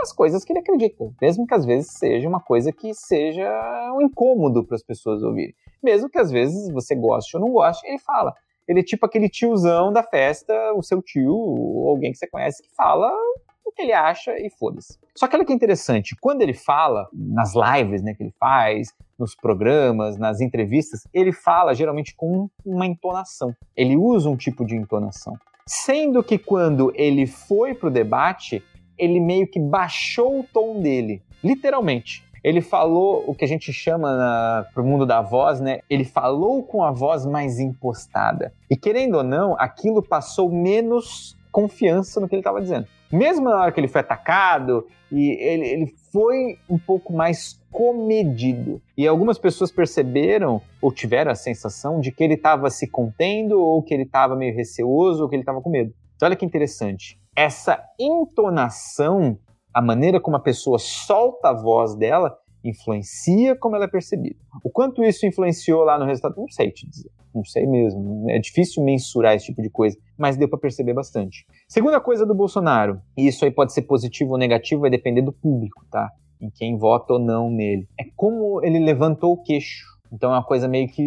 as 0.01 0.13
coisas 0.13 0.45
que 0.45 0.53
ele 0.53 0.59
acredita, 0.59 1.13
mesmo 1.21 1.47
que 1.47 1.55
às 1.55 1.65
vezes 1.65 1.93
seja 1.93 2.29
uma 2.29 2.41
coisa 2.41 2.73
que 2.73 2.93
seja 2.93 3.49
um 3.95 4.03
incômodo 4.03 4.65
para 4.65 4.75
as 4.75 4.83
pessoas 4.83 5.23
ouvirem. 5.23 5.55
Mesmo 5.83 6.09
que 6.09 6.19
às 6.19 6.31
vezes 6.31 6.73
você 6.73 6.95
goste 6.95 7.37
ou 7.37 7.41
não 7.43 7.53
goste, 7.53 7.87
ele 7.87 7.99
fala. 7.99 8.35
Ele 8.73 8.81
é 8.81 8.83
tipo 8.83 9.05
aquele 9.05 9.29
tiozão 9.29 9.93
da 9.93 10.03
festa, 10.03 10.55
o 10.75 10.83
seu 10.83 11.03
tio, 11.03 11.35
ou 11.35 11.91
alguém 11.91 12.11
que 12.11 12.19
você 12.19 12.27
conhece, 12.27 12.63
que 12.63 12.75
fala 12.75 13.13
o 13.65 13.71
que 13.71 13.83
ele 13.83 13.93
acha 13.93 14.33
e 14.39 14.51
foda-se. 14.51 14.99
Só 15.15 15.29
que 15.29 15.37
olha 15.37 15.45
que 15.45 15.53
interessante, 15.53 16.17
quando 16.19 16.41
ele 16.41 16.55
fala, 16.55 17.07
nas 17.13 17.53
lives 17.55 18.03
né, 18.03 18.15
que 18.15 18.23
ele 18.23 18.35
faz, 18.41 18.89
nos 19.19 19.35
programas, 19.35 20.17
nas 20.19 20.41
entrevistas, 20.41 21.07
ele 21.13 21.33
fala 21.33 21.75
geralmente 21.75 22.15
com 22.17 22.49
uma 22.65 22.87
entonação. 22.87 23.55
Ele 23.77 23.95
usa 23.95 24.31
um 24.31 24.37
tipo 24.37 24.65
de 24.65 24.75
entonação. 24.75 25.35
Sendo 25.67 26.25
que 26.25 26.39
quando 26.39 26.93
ele 26.97 27.27
foi 27.27 27.75
pro 27.75 27.91
debate, 27.91 28.63
ele 28.99 29.21
meio 29.21 29.47
que 29.47 29.61
baixou 29.61 30.41
o 30.41 30.45
tom 30.45 30.81
dele, 30.81 31.23
literalmente. 31.45 32.25
Ele 32.43 32.61
falou 32.61 33.25
o 33.27 33.35
que 33.35 33.45
a 33.45 33.49
gente 33.49 33.73
chama 33.73 34.67
para 34.73 34.83
o 34.83 34.87
mundo 34.87 35.07
da 35.07 35.21
voz, 35.21 35.61
né? 35.61 35.81
Ele 35.89 36.05
falou 36.05 36.63
com 36.63 36.83
a 36.83 36.91
voz 36.91 37.25
mais 37.25 37.61
impostada. 37.61 38.53
E 38.71 38.77
querendo 38.77 39.17
ou 39.19 39.23
não, 39.23 39.55
aquilo 39.59 40.03
passou 40.03 40.51
menos 40.51 41.37
confiança 41.51 42.21
no 42.21 42.29
que 42.29 42.35
ele 42.35 42.41
estava 42.41 42.61
dizendo. 42.61 42.87
Mesmo 43.13 43.45
na 43.49 43.61
hora 43.61 43.73
que 43.73 43.79
ele 43.79 43.89
foi 43.89 44.01
atacado, 44.01 44.87
e 45.11 45.33
ele, 45.33 45.69
ele 45.69 45.95
foi 46.11 46.59
um 46.69 46.79
pouco 46.79 47.13
mais 47.13 47.61
comedido. 47.71 48.81
E 48.97 49.07
algumas 49.07 49.39
pessoas 49.39 49.71
perceberam 49.71 50.63
ou 50.81 50.91
tiveram 50.91 51.31
a 51.31 51.35
sensação 51.35 52.01
de 52.01 52.11
que 52.11 52.25
ele 52.25 52.35
estava 52.35 52.71
se 52.71 52.89
contendo, 52.89 53.61
ou 53.61 53.83
que 53.83 53.93
ele 53.93 54.05
estava 54.05 54.35
meio 54.35 54.55
receoso, 54.55 55.23
ou 55.23 55.29
que 55.29 55.37
ele 55.37 55.43
estava 55.43 55.61
com 55.61 55.69
medo. 55.69 55.93
Então, 56.17 56.27
olha 56.27 56.37
que 56.37 56.47
interessante 56.47 57.21
essa 57.35 57.83
entonação, 57.99 59.39
a 59.73 59.83
maneira 59.83 60.21
como 60.21 60.37
a 60.37 60.41
pessoa 60.41 60.79
solta 60.79 61.49
a 61.49 61.53
voz 61.53 61.95
dela, 61.95 62.37
influencia 62.65 63.57
como 63.57 63.77
ela 63.77 63.87
é 63.87 63.89
percebida. 63.89 64.37
O 64.63 64.71
quanto 64.71 65.03
isso 65.03 65.27
influenciou 65.27 65.83
lá 65.83 65.99
no 65.99 66.05
resultado, 66.05 66.37
não 66.37 66.49
sei 66.49 66.71
te 66.71 66.89
dizer. 66.89 67.11
Não 67.35 67.45
sei 67.45 67.67
mesmo. 67.67 68.27
É 68.31 68.39
difícil 68.39 68.85
mensurar 68.85 69.35
esse 69.35 69.47
tipo 69.47 69.63
de 69.63 69.71
coisa, 69.71 69.97
mas 70.19 70.37
deu 70.37 70.49
para 70.49 70.59
perceber 70.59 70.93
bastante. 70.93 71.47
Segunda 71.67 72.01
coisa 72.01 72.27
do 72.27 72.35
Bolsonaro, 72.35 73.01
e 73.17 73.27
isso 73.27 73.45
aí 73.45 73.51
pode 73.51 73.73
ser 73.73 73.83
positivo 73.83 74.33
ou 74.33 74.39
negativo, 74.39 74.83
vai 74.83 74.91
depender 74.91 75.23
do 75.23 75.33
público, 75.33 75.85
tá? 75.91 76.11
Em 76.41 76.51
quem 76.51 76.77
vota 76.77 77.15
ou 77.15 77.19
não 77.19 77.51
nele. 77.51 77.89
É 77.99 78.05
como 78.15 78.63
ele 78.63 78.79
levantou 78.79 79.33
o 79.33 79.43
queixo. 79.43 79.87
Então 80.13 80.31
é 80.31 80.37
uma 80.37 80.45
coisa 80.45 80.69
meio 80.69 80.89
que 80.89 81.03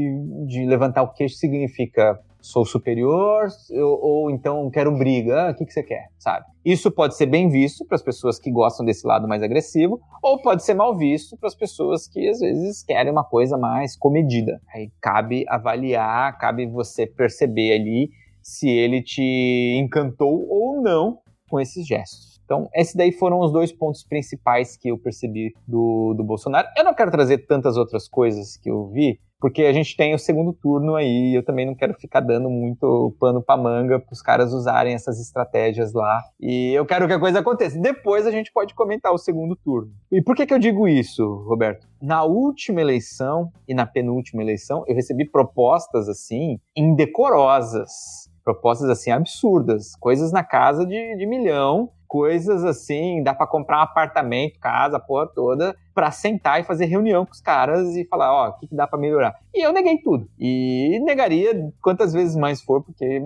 de 0.47 0.65
levantar 0.65 1.04
o 1.04 1.13
queixo 1.13 1.36
significa 1.36 2.19
sou 2.45 2.65
superior 2.65 3.47
eu, 3.69 3.88
ou 3.88 4.29
então 4.29 4.69
quero 4.69 4.95
briga, 4.97 5.47
ah, 5.47 5.51
o 5.51 5.55
que, 5.55 5.65
que 5.65 5.73
você 5.73 5.84
quer, 5.84 6.08
sabe? 6.17 6.45
Isso 6.63 6.91
pode 6.91 7.15
ser 7.15 7.25
bem 7.25 7.49
visto 7.49 7.86
para 7.86 7.95
as 7.95 8.03
pessoas 8.03 8.39
que 8.39 8.51
gostam 8.51 8.86
desse 8.86 9.05
lado 9.05 9.27
mais 9.27 9.41
agressivo, 9.41 9.99
ou 10.21 10.41
pode 10.41 10.63
ser 10.63 10.73
mal 10.73 10.95
visto 10.95 11.38
para 11.38 11.47
as 11.47 11.55
pessoas 11.55 12.08
que 12.08 12.27
às 12.27 12.39
vezes 12.39 12.84
querem 12.84 13.12
uma 13.12 13.23
coisa 13.23 13.58
mais 13.58 13.97
comedida. 13.97 14.62
Aí 14.73 14.91
cabe 15.01 15.45
avaliar, 15.47 16.38
cabe 16.38 16.65
você 16.67 17.08
perceber 17.08 17.73
ali 17.73 18.10
se 18.41 18.69
ele 18.69 19.01
te 19.01 19.77
encantou 19.79 20.47
ou 20.47 20.81
não 20.81 21.19
com 21.49 21.60
esses 21.60 21.86
gestos. 21.86 22.36
Então, 22.45 22.69
esses 22.75 22.93
daí 22.93 23.12
foram 23.12 23.39
os 23.39 23.51
dois 23.51 23.71
pontos 23.71 24.03
principais 24.03 24.77
que 24.77 24.89
eu 24.89 24.99
percebi 24.99 25.51
do, 25.67 26.13
do 26.15 26.23
Bolsonaro. 26.23 26.67
Eu 26.77 26.84
não 26.84 26.93
quero 26.93 27.10
trazer 27.10 27.39
tantas 27.47 27.75
outras 27.75 28.08
coisas 28.08 28.55
que 28.55 28.69
eu 28.69 28.88
vi, 28.88 29.19
porque 29.45 29.62
a 29.62 29.71
gente 29.71 29.95
tem 29.95 30.12
o 30.15 30.17
segundo 30.17 30.51
turno 30.51 30.95
aí, 30.95 31.29
e 31.29 31.36
eu 31.36 31.45
também 31.45 31.67
não 31.67 31.75
quero 31.75 31.93
ficar 31.93 32.19
dando 32.19 32.49
muito 32.49 33.15
pano 33.19 33.43
pra 33.43 33.55
manga 33.55 33.99
para 33.99 34.12
os 34.12 34.19
caras 34.19 34.51
usarem 34.51 34.95
essas 34.95 35.21
estratégias 35.21 35.93
lá. 35.93 36.19
E 36.41 36.73
eu 36.73 36.84
quero 36.84 37.05
que 37.05 37.13
a 37.13 37.19
coisa 37.19 37.41
aconteça. 37.41 37.79
Depois 37.79 38.25
a 38.25 38.31
gente 38.31 38.51
pode 38.51 38.73
comentar 38.73 39.13
o 39.13 39.19
segundo 39.19 39.55
turno. 39.55 39.91
E 40.12 40.19
por 40.19 40.36
que, 40.36 40.47
que 40.47 40.53
eu 40.55 40.58
digo 40.58 40.88
isso, 40.88 41.23
Roberto? 41.47 41.88
Na 42.01 42.23
última 42.23 42.81
eleição 42.81 43.51
e 43.67 43.75
na 43.75 43.86
penúltima 43.86 44.41
eleição, 44.41 44.84
eu 44.88 44.95
recebi 44.95 45.29
propostas 45.29 46.10
assim 46.10 46.60
indecorosas 46.75 48.25
propostas 48.43 48.88
assim 48.89 49.10
absurdas, 49.10 49.95
coisas 49.99 50.31
na 50.31 50.43
casa 50.43 50.86
de, 50.86 51.17
de 51.17 51.25
milhão, 51.25 51.89
coisas 52.07 52.63
assim, 52.63 53.21
dá 53.23 53.33
para 53.33 53.47
comprar 53.47 53.79
um 53.79 53.83
apartamento, 53.83 54.59
casa, 54.59 54.99
porra 54.99 55.27
toda, 55.27 55.75
para 55.93 56.11
sentar 56.11 56.59
e 56.59 56.63
fazer 56.63 56.85
reunião 56.85 57.25
com 57.25 57.31
os 57.31 57.41
caras 57.41 57.95
e 57.95 58.05
falar, 58.05 58.33
ó, 58.33 58.47
oh, 58.47 58.49
o 58.49 58.59
que, 58.59 58.67
que 58.67 58.75
dá 58.75 58.85
para 58.85 58.99
melhorar. 58.99 59.33
E 59.53 59.65
eu 59.65 59.71
neguei 59.71 59.97
tudo. 59.99 60.27
E 60.37 60.99
negaria 61.03 61.53
quantas 61.81 62.11
vezes 62.13 62.35
mais 62.35 62.61
for, 62.61 62.83
porque 62.83 63.21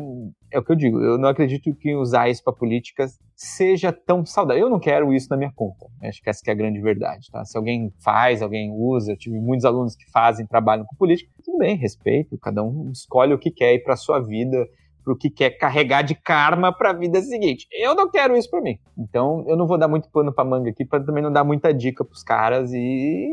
é 0.52 0.60
o 0.60 0.64
que 0.64 0.72
eu 0.72 0.76
digo, 0.76 1.02
eu 1.02 1.18
não 1.18 1.30
acredito 1.30 1.74
que 1.76 1.96
usar 1.96 2.30
isso 2.30 2.44
para 2.44 2.54
políticas 2.54 3.18
seja 3.36 3.92
tão 3.92 4.26
saudável. 4.26 4.64
Eu 4.64 4.70
não 4.70 4.80
quero 4.80 5.14
isso 5.14 5.28
na 5.30 5.38
minha 5.38 5.52
conta. 5.56 5.88
Acho 6.04 6.22
que 6.22 6.30
essa 6.30 6.44
que 6.44 6.50
é 6.50 6.54
a 6.54 6.56
grande 6.56 6.80
verdade, 6.80 7.28
tá? 7.32 7.44
Se 7.46 7.58
alguém 7.58 7.92
faz, 8.04 8.42
alguém 8.42 8.72
usa, 8.72 9.14
eu 9.14 9.18
tive 9.18 9.40
muitos 9.40 9.66
alunos 9.66 9.96
que 9.96 10.10
fazem, 10.12 10.46
trabalham 10.46 10.86
com 10.86 10.96
política, 10.96 11.32
tudo 11.44 11.58
bem, 11.58 11.76
respeito, 11.76 12.38
cada 12.38 12.64
um 12.64 12.92
escolhe 12.92 13.34
o 13.34 13.40
que 13.40 13.52
quer 13.52 13.74
ir 13.74 13.84
para 13.84 13.96
sua 13.96 14.20
vida 14.20 14.68
pro 15.04 15.18
que 15.18 15.30
quer 15.30 15.52
carregar 15.52 16.02
de 16.02 16.16
karma 16.16 16.72
para 16.72 16.92
a 16.92 16.94
vida 16.94 17.22
seguinte. 17.22 17.68
Eu 17.72 17.96
não 17.96 18.10
quero 18.10 18.36
isso 18.36 18.50
para 18.50 18.62
mim. 18.62 18.78
Então, 18.98 19.44
eu 19.48 19.56
não 19.56 19.68
vou 19.68 19.78
dar 19.78 19.88
muito 19.88 20.10
pano 20.10 20.34
para 20.34 20.44
manga 20.44 20.70
aqui 20.70 20.86
para 20.86 21.04
também 21.04 21.24
não 21.24 21.32
dar 21.32 21.44
muita 21.44 21.74
dica 21.74 22.04
pros 22.06 22.24
caras 22.24 22.72
e 22.74 23.30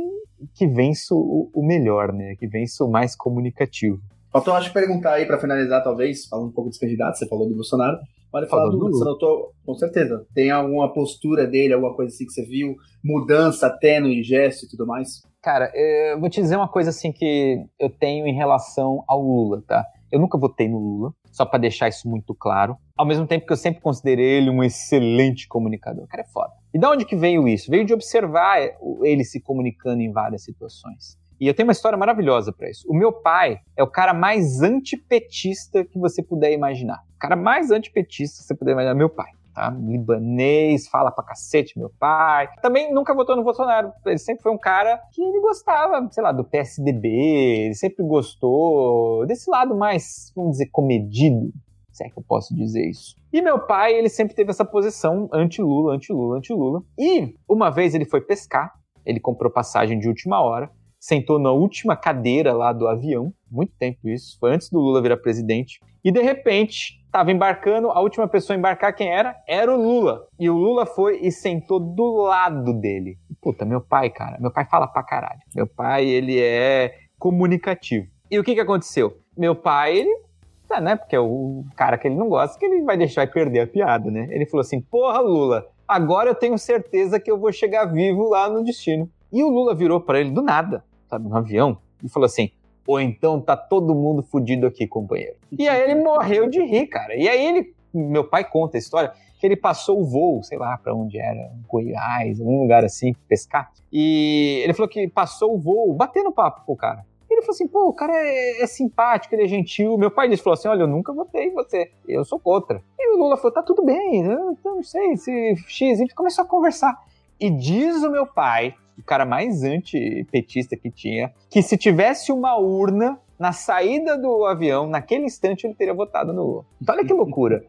que 0.54 0.66
vença 0.66 1.14
o, 1.14 1.50
o 1.54 1.66
melhor, 1.66 2.12
né? 2.12 2.34
Que 2.38 2.46
vença 2.46 2.84
o 2.84 2.90
mais 2.90 3.16
comunicativo. 3.16 4.00
Faltou, 4.32 4.54
acho, 4.54 4.72
perguntar 4.72 5.14
aí 5.14 5.26
para 5.26 5.38
finalizar, 5.38 5.82
talvez, 5.82 6.26
falando 6.26 6.48
um 6.48 6.52
pouco 6.52 6.68
dos 6.68 6.78
candidatos, 6.78 7.18
você 7.18 7.26
falou 7.26 7.48
do 7.48 7.54
Bolsonaro. 7.54 7.96
Pode 8.30 8.48
falar 8.48 8.68
do, 8.68 8.78
do 8.78 8.90
Você 8.90 9.04
notou, 9.04 9.52
com 9.64 9.74
certeza. 9.74 10.26
Tem 10.34 10.50
alguma 10.50 10.92
postura 10.92 11.46
dele, 11.46 11.72
alguma 11.72 11.94
coisa 11.94 12.12
assim 12.12 12.26
que 12.26 12.32
você 12.32 12.44
viu? 12.44 12.76
Mudança 13.02 13.70
tênue, 13.70 14.22
gesto 14.22 14.66
e 14.66 14.68
tudo 14.68 14.86
mais? 14.86 15.22
Cara, 15.42 15.70
eu 15.74 16.20
vou 16.20 16.28
te 16.28 16.40
dizer 16.42 16.56
uma 16.56 16.68
coisa 16.68 16.90
assim 16.90 17.12
que 17.12 17.64
eu 17.78 17.88
tenho 17.88 18.26
em 18.26 18.34
relação 18.34 19.02
ao 19.08 19.22
Lula, 19.22 19.62
tá? 19.66 19.84
Eu 20.10 20.20
nunca 20.20 20.36
votei 20.36 20.68
no 20.68 20.78
Lula, 20.78 21.14
só 21.36 21.44
para 21.44 21.58
deixar 21.58 21.86
isso 21.88 22.08
muito 22.08 22.34
claro. 22.34 22.78
Ao 22.96 23.04
mesmo 23.04 23.26
tempo 23.26 23.46
que 23.46 23.52
eu 23.52 23.58
sempre 23.58 23.82
considerei 23.82 24.38
ele 24.38 24.48
um 24.48 24.64
excelente 24.64 25.46
comunicador. 25.46 26.04
O 26.04 26.08
cara 26.08 26.22
é 26.22 26.26
foda. 26.26 26.54
E 26.72 26.78
de 26.78 26.86
onde 26.86 27.04
que 27.04 27.14
veio 27.14 27.46
isso? 27.46 27.70
Veio 27.70 27.84
de 27.84 27.92
observar 27.92 28.58
ele 29.02 29.22
se 29.22 29.38
comunicando 29.38 30.00
em 30.00 30.10
várias 30.10 30.42
situações. 30.42 31.18
E 31.38 31.46
eu 31.46 31.52
tenho 31.52 31.68
uma 31.68 31.72
história 31.72 31.98
maravilhosa 31.98 32.54
para 32.54 32.70
isso. 32.70 32.88
O 32.88 32.96
meu 32.96 33.12
pai 33.12 33.58
é 33.76 33.82
o 33.82 33.86
cara 33.86 34.14
mais 34.14 34.62
antipetista 34.62 35.84
que 35.84 35.98
você 35.98 36.22
puder 36.22 36.52
imaginar. 36.52 37.02
O 37.14 37.18
cara 37.18 37.36
mais 37.36 37.70
antipetista 37.70 38.38
que 38.38 38.46
você 38.46 38.54
puder 38.54 38.72
imaginar, 38.72 38.94
meu 38.94 39.10
pai. 39.10 39.30
Tá? 39.56 39.70
Libanês, 39.70 40.86
fala 40.86 41.10
pra 41.10 41.24
cacete, 41.24 41.78
meu 41.78 41.90
pai. 41.98 42.46
Também 42.60 42.92
nunca 42.92 43.14
votou 43.14 43.34
no 43.34 43.42
Bolsonaro. 43.42 43.90
Ele 44.04 44.18
sempre 44.18 44.42
foi 44.42 44.52
um 44.52 44.58
cara 44.58 45.00
que 45.10 45.22
ele 45.22 45.40
gostava, 45.40 46.06
sei 46.10 46.22
lá, 46.22 46.30
do 46.30 46.44
PSDB, 46.44 47.08
ele 47.08 47.74
sempre 47.74 48.04
gostou 48.04 49.24
desse 49.24 49.50
lado 49.50 49.74
mais, 49.74 50.30
vamos 50.36 50.52
dizer, 50.52 50.68
comedido, 50.70 51.50
se 51.90 52.04
é 52.04 52.10
que 52.10 52.18
eu 52.18 52.22
posso 52.22 52.54
dizer 52.54 52.86
isso. 52.86 53.16
E 53.32 53.40
meu 53.40 53.58
pai, 53.58 53.94
ele 53.94 54.10
sempre 54.10 54.34
teve 54.34 54.50
essa 54.50 54.62
posição 54.62 55.26
anti-Lula, 55.32 55.94
anti-Lula, 55.94 56.36
anti-Lula. 56.36 56.82
E 56.98 57.34
uma 57.48 57.70
vez 57.70 57.94
ele 57.94 58.04
foi 58.04 58.20
pescar, 58.20 58.74
ele 59.06 59.18
comprou 59.18 59.50
passagem 59.50 59.98
de 59.98 60.06
última 60.06 60.38
hora, 60.38 60.70
sentou 61.06 61.38
na 61.38 61.52
última 61.52 61.94
cadeira 61.94 62.52
lá 62.52 62.72
do 62.72 62.88
avião, 62.88 63.32
muito 63.48 63.72
tempo 63.78 64.08
isso, 64.08 64.36
foi 64.40 64.52
antes 64.52 64.68
do 64.68 64.80
Lula 64.80 65.00
virar 65.00 65.16
presidente, 65.18 65.78
e 66.04 66.10
de 66.10 66.20
repente 66.20 67.00
estava 67.06 67.30
embarcando, 67.30 67.90
a 67.90 68.00
última 68.00 68.26
pessoa 68.26 68.56
a 68.56 68.58
embarcar 68.58 68.92
quem 68.92 69.08
era? 69.08 69.36
Era 69.46 69.72
o 69.72 69.80
Lula. 69.80 70.26
E 70.36 70.50
o 70.50 70.56
Lula 70.56 70.84
foi 70.84 71.20
e 71.22 71.30
sentou 71.30 71.78
do 71.78 72.16
lado 72.16 72.72
dele. 72.72 73.16
Puta, 73.40 73.64
meu 73.64 73.80
pai, 73.80 74.10
cara, 74.10 74.36
meu 74.40 74.50
pai 74.50 74.66
fala 74.68 74.88
pra 74.88 75.04
caralho. 75.04 75.40
Meu 75.54 75.66
pai, 75.66 76.04
ele 76.06 76.40
é 76.42 76.92
comunicativo. 77.20 78.08
E 78.28 78.38
o 78.40 78.42
que 78.42 78.54
que 78.54 78.60
aconteceu? 78.60 79.16
Meu 79.36 79.54
pai, 79.54 79.98
ele 79.98 80.26
Tá, 80.66 80.80
né? 80.80 80.96
Porque 80.96 81.14
é 81.14 81.20
o 81.20 81.64
cara 81.76 81.96
que 81.96 82.08
ele 82.08 82.16
não 82.16 82.28
gosta, 82.28 82.58
que 82.58 82.66
ele 82.66 82.82
vai 82.82 82.96
deixar 82.96 83.22
e 83.22 83.28
perder 83.28 83.60
a 83.60 83.66
piada, 83.68 84.10
né? 84.10 84.26
Ele 84.32 84.44
falou 84.46 84.62
assim: 84.62 84.80
Porra, 84.80 85.20
Lula, 85.20 85.64
agora 85.86 86.30
eu 86.30 86.34
tenho 86.34 86.58
certeza 86.58 87.20
que 87.20 87.30
eu 87.30 87.38
vou 87.38 87.52
chegar 87.52 87.84
vivo 87.84 88.28
lá 88.28 88.50
no 88.50 88.64
destino. 88.64 89.08
E 89.32 89.42
o 89.42 89.48
Lula 89.48 89.74
virou 89.74 90.00
para 90.00 90.20
ele 90.20 90.30
do 90.30 90.42
nada, 90.42 90.84
sabe, 91.08 91.28
no 91.28 91.36
avião, 91.36 91.78
e 92.02 92.08
falou 92.08 92.26
assim: 92.26 92.50
ou 92.86 93.00
então 93.00 93.40
tá 93.40 93.56
todo 93.56 93.94
mundo 93.94 94.22
fudido 94.22 94.66
aqui, 94.66 94.86
companheiro. 94.86 95.36
E 95.58 95.68
aí 95.68 95.82
ele 95.82 96.02
morreu 96.02 96.48
de 96.48 96.62
rir, 96.62 96.86
cara. 96.86 97.14
E 97.16 97.28
aí 97.28 97.44
ele, 97.44 97.74
meu 97.92 98.24
pai 98.24 98.44
conta 98.44 98.76
a 98.76 98.78
história, 98.78 99.12
que 99.40 99.46
ele 99.46 99.56
passou 99.56 100.00
o 100.00 100.04
voo, 100.04 100.42
sei 100.42 100.56
lá 100.56 100.78
para 100.78 100.94
onde 100.94 101.18
era, 101.18 101.50
Goiás, 101.68 102.40
algum 102.40 102.62
lugar 102.62 102.84
assim, 102.84 103.12
pescar. 103.28 103.70
E 103.92 104.60
ele 104.64 104.72
falou 104.72 104.88
que 104.88 105.08
passou 105.08 105.54
o 105.54 105.58
voo, 105.58 105.92
batendo 105.92 106.32
papo 106.32 106.64
com 106.64 106.72
o 106.72 106.76
cara. 106.76 107.04
Ele 107.28 107.42
falou 107.42 107.54
assim, 107.54 107.66
pô, 107.66 107.88
o 107.88 107.92
cara 107.92 108.12
é, 108.14 108.62
é, 108.62 108.66
simpático, 108.66 109.34
ele 109.34 109.42
é 109.42 109.48
gentil. 109.48 109.98
Meu 109.98 110.10
pai 110.10 110.28
disse, 110.28 110.42
falou 110.42 110.54
assim, 110.54 110.68
olha, 110.68 110.82
eu 110.82 110.86
nunca 110.86 111.12
votei 111.12 111.48
em 111.48 111.52
você, 111.52 111.90
eu 112.08 112.24
sou 112.24 112.38
contra. 112.38 112.82
E 112.98 113.14
o 113.14 113.18
Lula 113.18 113.36
falou, 113.36 113.52
tá 113.52 113.62
tudo 113.62 113.84
bem, 113.84 114.24
eu 114.24 114.56
não 114.64 114.82
sei, 114.82 115.16
se 115.16 115.54
X, 115.66 116.00
a 116.00 116.14
começou 116.14 116.44
a 116.44 116.48
conversar. 116.48 116.96
E 117.38 117.50
diz 117.50 118.02
o 118.02 118.10
meu 118.10 118.26
pai, 118.26 118.74
o 118.98 119.02
cara 119.02 119.24
mais 119.24 119.62
antipetista 119.62 120.76
que 120.76 120.90
tinha, 120.90 121.32
que 121.50 121.62
se 121.62 121.76
tivesse 121.76 122.32
uma 122.32 122.56
urna 122.56 123.18
na 123.38 123.52
saída 123.52 124.16
do 124.16 124.46
avião, 124.46 124.86
naquele 124.86 125.24
instante 125.24 125.66
ele 125.66 125.74
teria 125.74 125.94
votado 125.94 126.32
no 126.32 126.42
Lula. 126.42 126.64
Então 126.80 126.94
olha 126.94 127.04
que 127.04 127.12
loucura. 127.14 127.64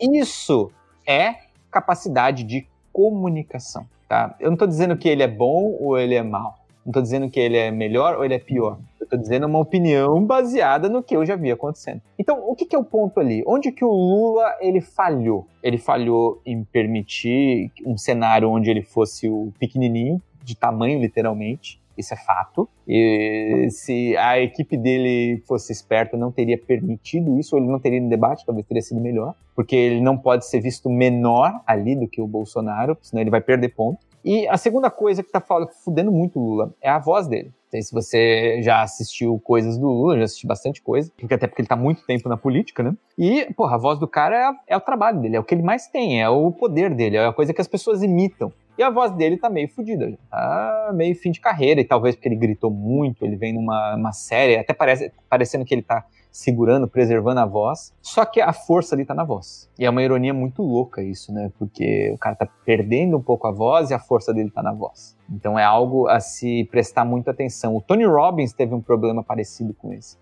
Isso 0.00 0.70
é 1.06 1.34
capacidade 1.70 2.42
de 2.44 2.66
comunicação, 2.92 3.86
tá? 4.08 4.34
Eu 4.40 4.46
não 4.46 4.54
estou 4.54 4.66
dizendo 4.66 4.96
que 4.96 5.08
ele 5.08 5.22
é 5.22 5.28
bom 5.28 5.76
ou 5.78 5.98
ele 5.98 6.14
é 6.14 6.22
mal. 6.22 6.60
Não 6.84 6.90
estou 6.90 7.02
dizendo 7.02 7.28
que 7.28 7.38
ele 7.38 7.56
é 7.56 7.70
melhor 7.70 8.16
ou 8.16 8.24
ele 8.24 8.34
é 8.34 8.38
pior. 8.38 8.78
Eu 8.98 9.04
estou 9.04 9.18
dizendo 9.18 9.46
uma 9.46 9.58
opinião 9.58 10.24
baseada 10.24 10.88
no 10.88 11.02
que 11.02 11.14
eu 11.14 11.26
já 11.26 11.36
vi 11.36 11.50
acontecendo. 11.50 12.00
Então, 12.18 12.42
o 12.48 12.54
que, 12.54 12.64
que, 12.64 12.74
é 12.74 12.78
o 12.78 12.84
ponto 12.84 13.20
ali? 13.20 13.42
Onde 13.46 13.70
que 13.70 13.84
o 13.84 13.90
Lula 13.90 14.56
ele 14.60 14.80
falhou? 14.80 15.46
Ele 15.62 15.76
falhou 15.76 16.40
em 16.44 16.64
permitir 16.64 17.70
um 17.84 17.98
cenário 17.98 18.48
onde 18.48 18.70
ele 18.70 18.82
fosse 18.82 19.28
o 19.28 19.52
pequenininho, 19.58 20.20
de 20.42 20.56
tamanho 20.56 21.00
literalmente. 21.00 21.80
Isso 21.96 22.14
é 22.14 22.16
fato. 22.16 22.68
E 22.88 23.68
se 23.70 24.16
a 24.16 24.40
equipe 24.40 24.76
dele 24.76 25.42
fosse 25.46 25.72
esperta, 25.72 26.16
não 26.16 26.32
teria 26.32 26.56
permitido 26.56 27.38
isso, 27.38 27.54
ou 27.54 27.60
ele 27.60 27.70
não 27.70 27.78
teria 27.78 28.00
no 28.00 28.08
debate, 28.08 28.46
talvez 28.46 28.66
teria 28.66 28.82
sido 28.82 29.00
melhor, 29.00 29.34
porque 29.54 29.76
ele 29.76 30.00
não 30.00 30.16
pode 30.16 30.46
ser 30.46 30.60
visto 30.60 30.88
menor 30.88 31.60
ali 31.66 31.94
do 31.94 32.08
que 32.08 32.20
o 32.20 32.26
Bolsonaro, 32.26 32.96
senão 33.02 33.20
ele 33.20 33.30
vai 33.30 33.40
perder 33.40 33.70
ponto. 33.70 33.98
E 34.24 34.46
a 34.48 34.56
segunda 34.56 34.90
coisa 34.90 35.22
que 35.22 35.30
tá 35.30 35.42
fudendo 35.84 36.12
muito 36.12 36.38
o 36.38 36.42
Lula 36.42 36.74
é 36.80 36.88
a 36.90 36.98
voz 36.98 37.26
dele. 37.26 37.48
Não 37.48 37.70
sei 37.70 37.82
se 37.82 37.92
você 37.92 38.62
já 38.62 38.82
assistiu 38.82 39.38
coisas 39.38 39.78
do 39.78 39.86
Lula, 39.86 40.18
já 40.18 40.24
assisti 40.24 40.46
bastante 40.46 40.82
coisa, 40.82 41.10
porque 41.16 41.34
até 41.34 41.46
porque 41.46 41.62
ele 41.62 41.68
tá 41.68 41.76
muito 41.76 42.04
tempo 42.04 42.28
na 42.28 42.36
política, 42.36 42.82
né? 42.82 42.94
E, 43.16 43.46
porra, 43.54 43.76
a 43.76 43.78
voz 43.78 43.98
do 43.98 44.08
cara 44.08 44.36
é, 44.68 44.74
é 44.74 44.76
o 44.76 44.80
trabalho 44.80 45.20
dele, 45.20 45.36
é 45.36 45.40
o 45.40 45.44
que 45.44 45.54
ele 45.54 45.62
mais 45.62 45.86
tem, 45.86 46.20
é 46.20 46.28
o 46.28 46.50
poder 46.50 46.92
dele, 46.92 47.16
é 47.16 47.26
a 47.26 47.32
coisa 47.32 47.54
que 47.54 47.60
as 47.60 47.68
pessoas 47.68 48.02
imitam. 48.02 48.52
E 48.80 48.82
a 48.82 48.88
voz 48.88 49.12
dele 49.12 49.36
tá 49.36 49.50
meio 49.50 49.68
fodida, 49.68 50.10
tá 50.30 50.90
meio 50.94 51.14
fim 51.14 51.30
de 51.30 51.38
carreira, 51.38 51.82
e 51.82 51.84
talvez 51.84 52.16
porque 52.16 52.26
ele 52.28 52.36
gritou 52.36 52.70
muito, 52.70 53.26
ele 53.26 53.36
vem 53.36 53.52
numa 53.52 54.10
série, 54.10 54.56
até 54.56 54.72
parece, 54.72 55.12
parecendo 55.28 55.66
que 55.66 55.74
ele 55.74 55.82
tá 55.82 56.06
segurando, 56.30 56.88
preservando 56.88 57.40
a 57.40 57.44
voz. 57.44 57.92
Só 58.00 58.24
que 58.24 58.40
a 58.40 58.54
força 58.54 58.94
ali 58.94 59.04
tá 59.04 59.12
na 59.12 59.22
voz. 59.22 59.68
E 59.78 59.84
é 59.84 59.90
uma 59.90 60.02
ironia 60.02 60.32
muito 60.32 60.62
louca 60.62 61.02
isso, 61.02 61.30
né? 61.30 61.52
Porque 61.58 62.10
o 62.14 62.16
cara 62.16 62.34
tá 62.34 62.48
perdendo 62.64 63.18
um 63.18 63.22
pouco 63.22 63.46
a 63.46 63.50
voz 63.50 63.90
e 63.90 63.94
a 63.94 63.98
força 63.98 64.32
dele 64.32 64.50
tá 64.50 64.62
na 64.62 64.72
voz. 64.72 65.14
Então 65.30 65.58
é 65.58 65.64
algo 65.64 66.08
a 66.08 66.18
se 66.18 66.64
prestar 66.70 67.04
muita 67.04 67.32
atenção. 67.32 67.76
O 67.76 67.82
Tony 67.82 68.06
Robbins 68.06 68.54
teve 68.54 68.74
um 68.74 68.80
problema 68.80 69.22
parecido 69.22 69.74
com 69.74 69.92
esse. 69.92 70.16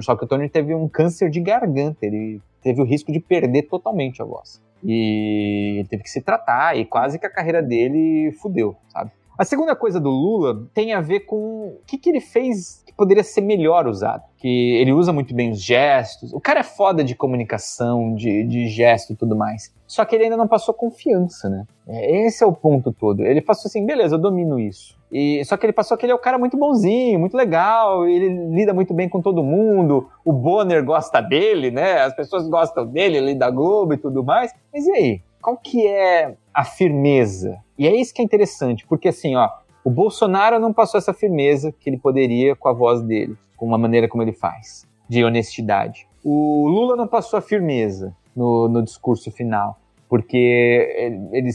Só 0.00 0.16
que 0.16 0.24
o 0.24 0.26
Tony 0.26 0.48
teve 0.48 0.74
um 0.74 0.88
câncer 0.88 1.28
de 1.28 1.40
garganta, 1.40 2.06
ele 2.06 2.40
teve 2.62 2.80
o 2.80 2.84
risco 2.84 3.12
de 3.12 3.20
perder 3.20 3.64
totalmente 3.64 4.22
a 4.22 4.24
voz. 4.24 4.62
E 4.84 5.84
teve 5.88 6.02
que 6.02 6.10
se 6.10 6.22
tratar 6.22 6.76
e 6.76 6.84
quase 6.84 7.18
que 7.18 7.26
a 7.26 7.30
carreira 7.30 7.62
dele 7.62 8.32
fudeu, 8.40 8.76
sabe? 8.88 9.10
A 9.38 9.44
segunda 9.44 9.76
coisa 9.76 10.00
do 10.00 10.10
Lula 10.10 10.68
tem 10.74 10.92
a 10.92 11.00
ver 11.00 11.20
com 11.20 11.36
o 11.36 11.80
que, 11.86 11.96
que 11.96 12.10
ele 12.10 12.20
fez 12.20 12.82
que 12.84 12.92
poderia 12.92 13.22
ser 13.22 13.40
melhor 13.40 13.86
usado. 13.86 14.24
Que 14.36 14.76
ele 14.80 14.92
usa 14.92 15.12
muito 15.12 15.32
bem 15.32 15.52
os 15.52 15.62
gestos. 15.62 16.32
O 16.32 16.40
cara 16.40 16.60
é 16.60 16.64
foda 16.64 17.04
de 17.04 17.14
comunicação, 17.14 18.14
de, 18.16 18.42
de 18.44 18.66
gesto 18.66 19.12
e 19.12 19.16
tudo 19.16 19.36
mais. 19.36 19.72
Só 19.88 20.04
que 20.04 20.14
ele 20.14 20.24
ainda 20.24 20.36
não 20.36 20.46
passou 20.46 20.74
confiança, 20.74 21.48
né? 21.48 21.64
É, 21.88 22.26
esse 22.26 22.44
é 22.44 22.46
o 22.46 22.52
ponto 22.52 22.92
todo. 22.92 23.24
Ele 23.24 23.40
passou 23.40 23.70
assim, 23.70 23.86
beleza, 23.86 24.16
eu 24.16 24.18
domino 24.18 24.60
isso. 24.60 24.98
E, 25.10 25.42
só 25.46 25.56
que 25.56 25.64
ele 25.64 25.72
passou 25.72 25.96
que 25.96 26.04
ele 26.04 26.12
é 26.12 26.14
um 26.14 26.20
cara 26.20 26.36
muito 26.36 26.58
bonzinho, 26.58 27.18
muito 27.18 27.34
legal, 27.34 28.06
ele 28.06 28.28
lida 28.54 28.74
muito 28.74 28.92
bem 28.92 29.08
com 29.08 29.22
todo 29.22 29.42
mundo, 29.42 30.06
o 30.22 30.30
Bonner 30.30 30.84
gosta 30.84 31.22
dele, 31.22 31.70
né? 31.70 32.02
As 32.02 32.14
pessoas 32.14 32.46
gostam 32.46 32.86
dele, 32.86 33.16
ele 33.16 33.34
da 33.34 33.50
Globo 33.50 33.94
e 33.94 33.96
tudo 33.96 34.22
mais. 34.22 34.54
Mas 34.70 34.86
e 34.86 34.92
aí? 34.92 35.22
Qual 35.40 35.56
que 35.56 35.86
é 35.86 36.34
a 36.52 36.64
firmeza? 36.64 37.58
E 37.78 37.88
é 37.88 37.96
isso 37.96 38.12
que 38.12 38.20
é 38.20 38.24
interessante, 38.24 38.86
porque 38.86 39.08
assim, 39.08 39.36
ó, 39.36 39.48
o 39.82 39.88
Bolsonaro 39.88 40.58
não 40.58 40.74
passou 40.74 40.98
essa 40.98 41.14
firmeza 41.14 41.72
que 41.72 41.88
ele 41.88 41.96
poderia 41.96 42.54
com 42.54 42.68
a 42.68 42.74
voz 42.74 43.00
dele, 43.00 43.38
com 43.56 43.74
a 43.74 43.78
maneira 43.78 44.06
como 44.06 44.22
ele 44.22 44.32
faz, 44.32 44.86
de 45.08 45.24
honestidade. 45.24 46.06
O 46.22 46.68
Lula 46.68 46.94
não 46.94 47.06
passou 47.06 47.38
a 47.38 47.40
firmeza 47.40 48.14
no, 48.38 48.68
no 48.68 48.82
discurso 48.82 49.30
final, 49.32 49.78
porque 50.08 51.28
ele 51.32 51.50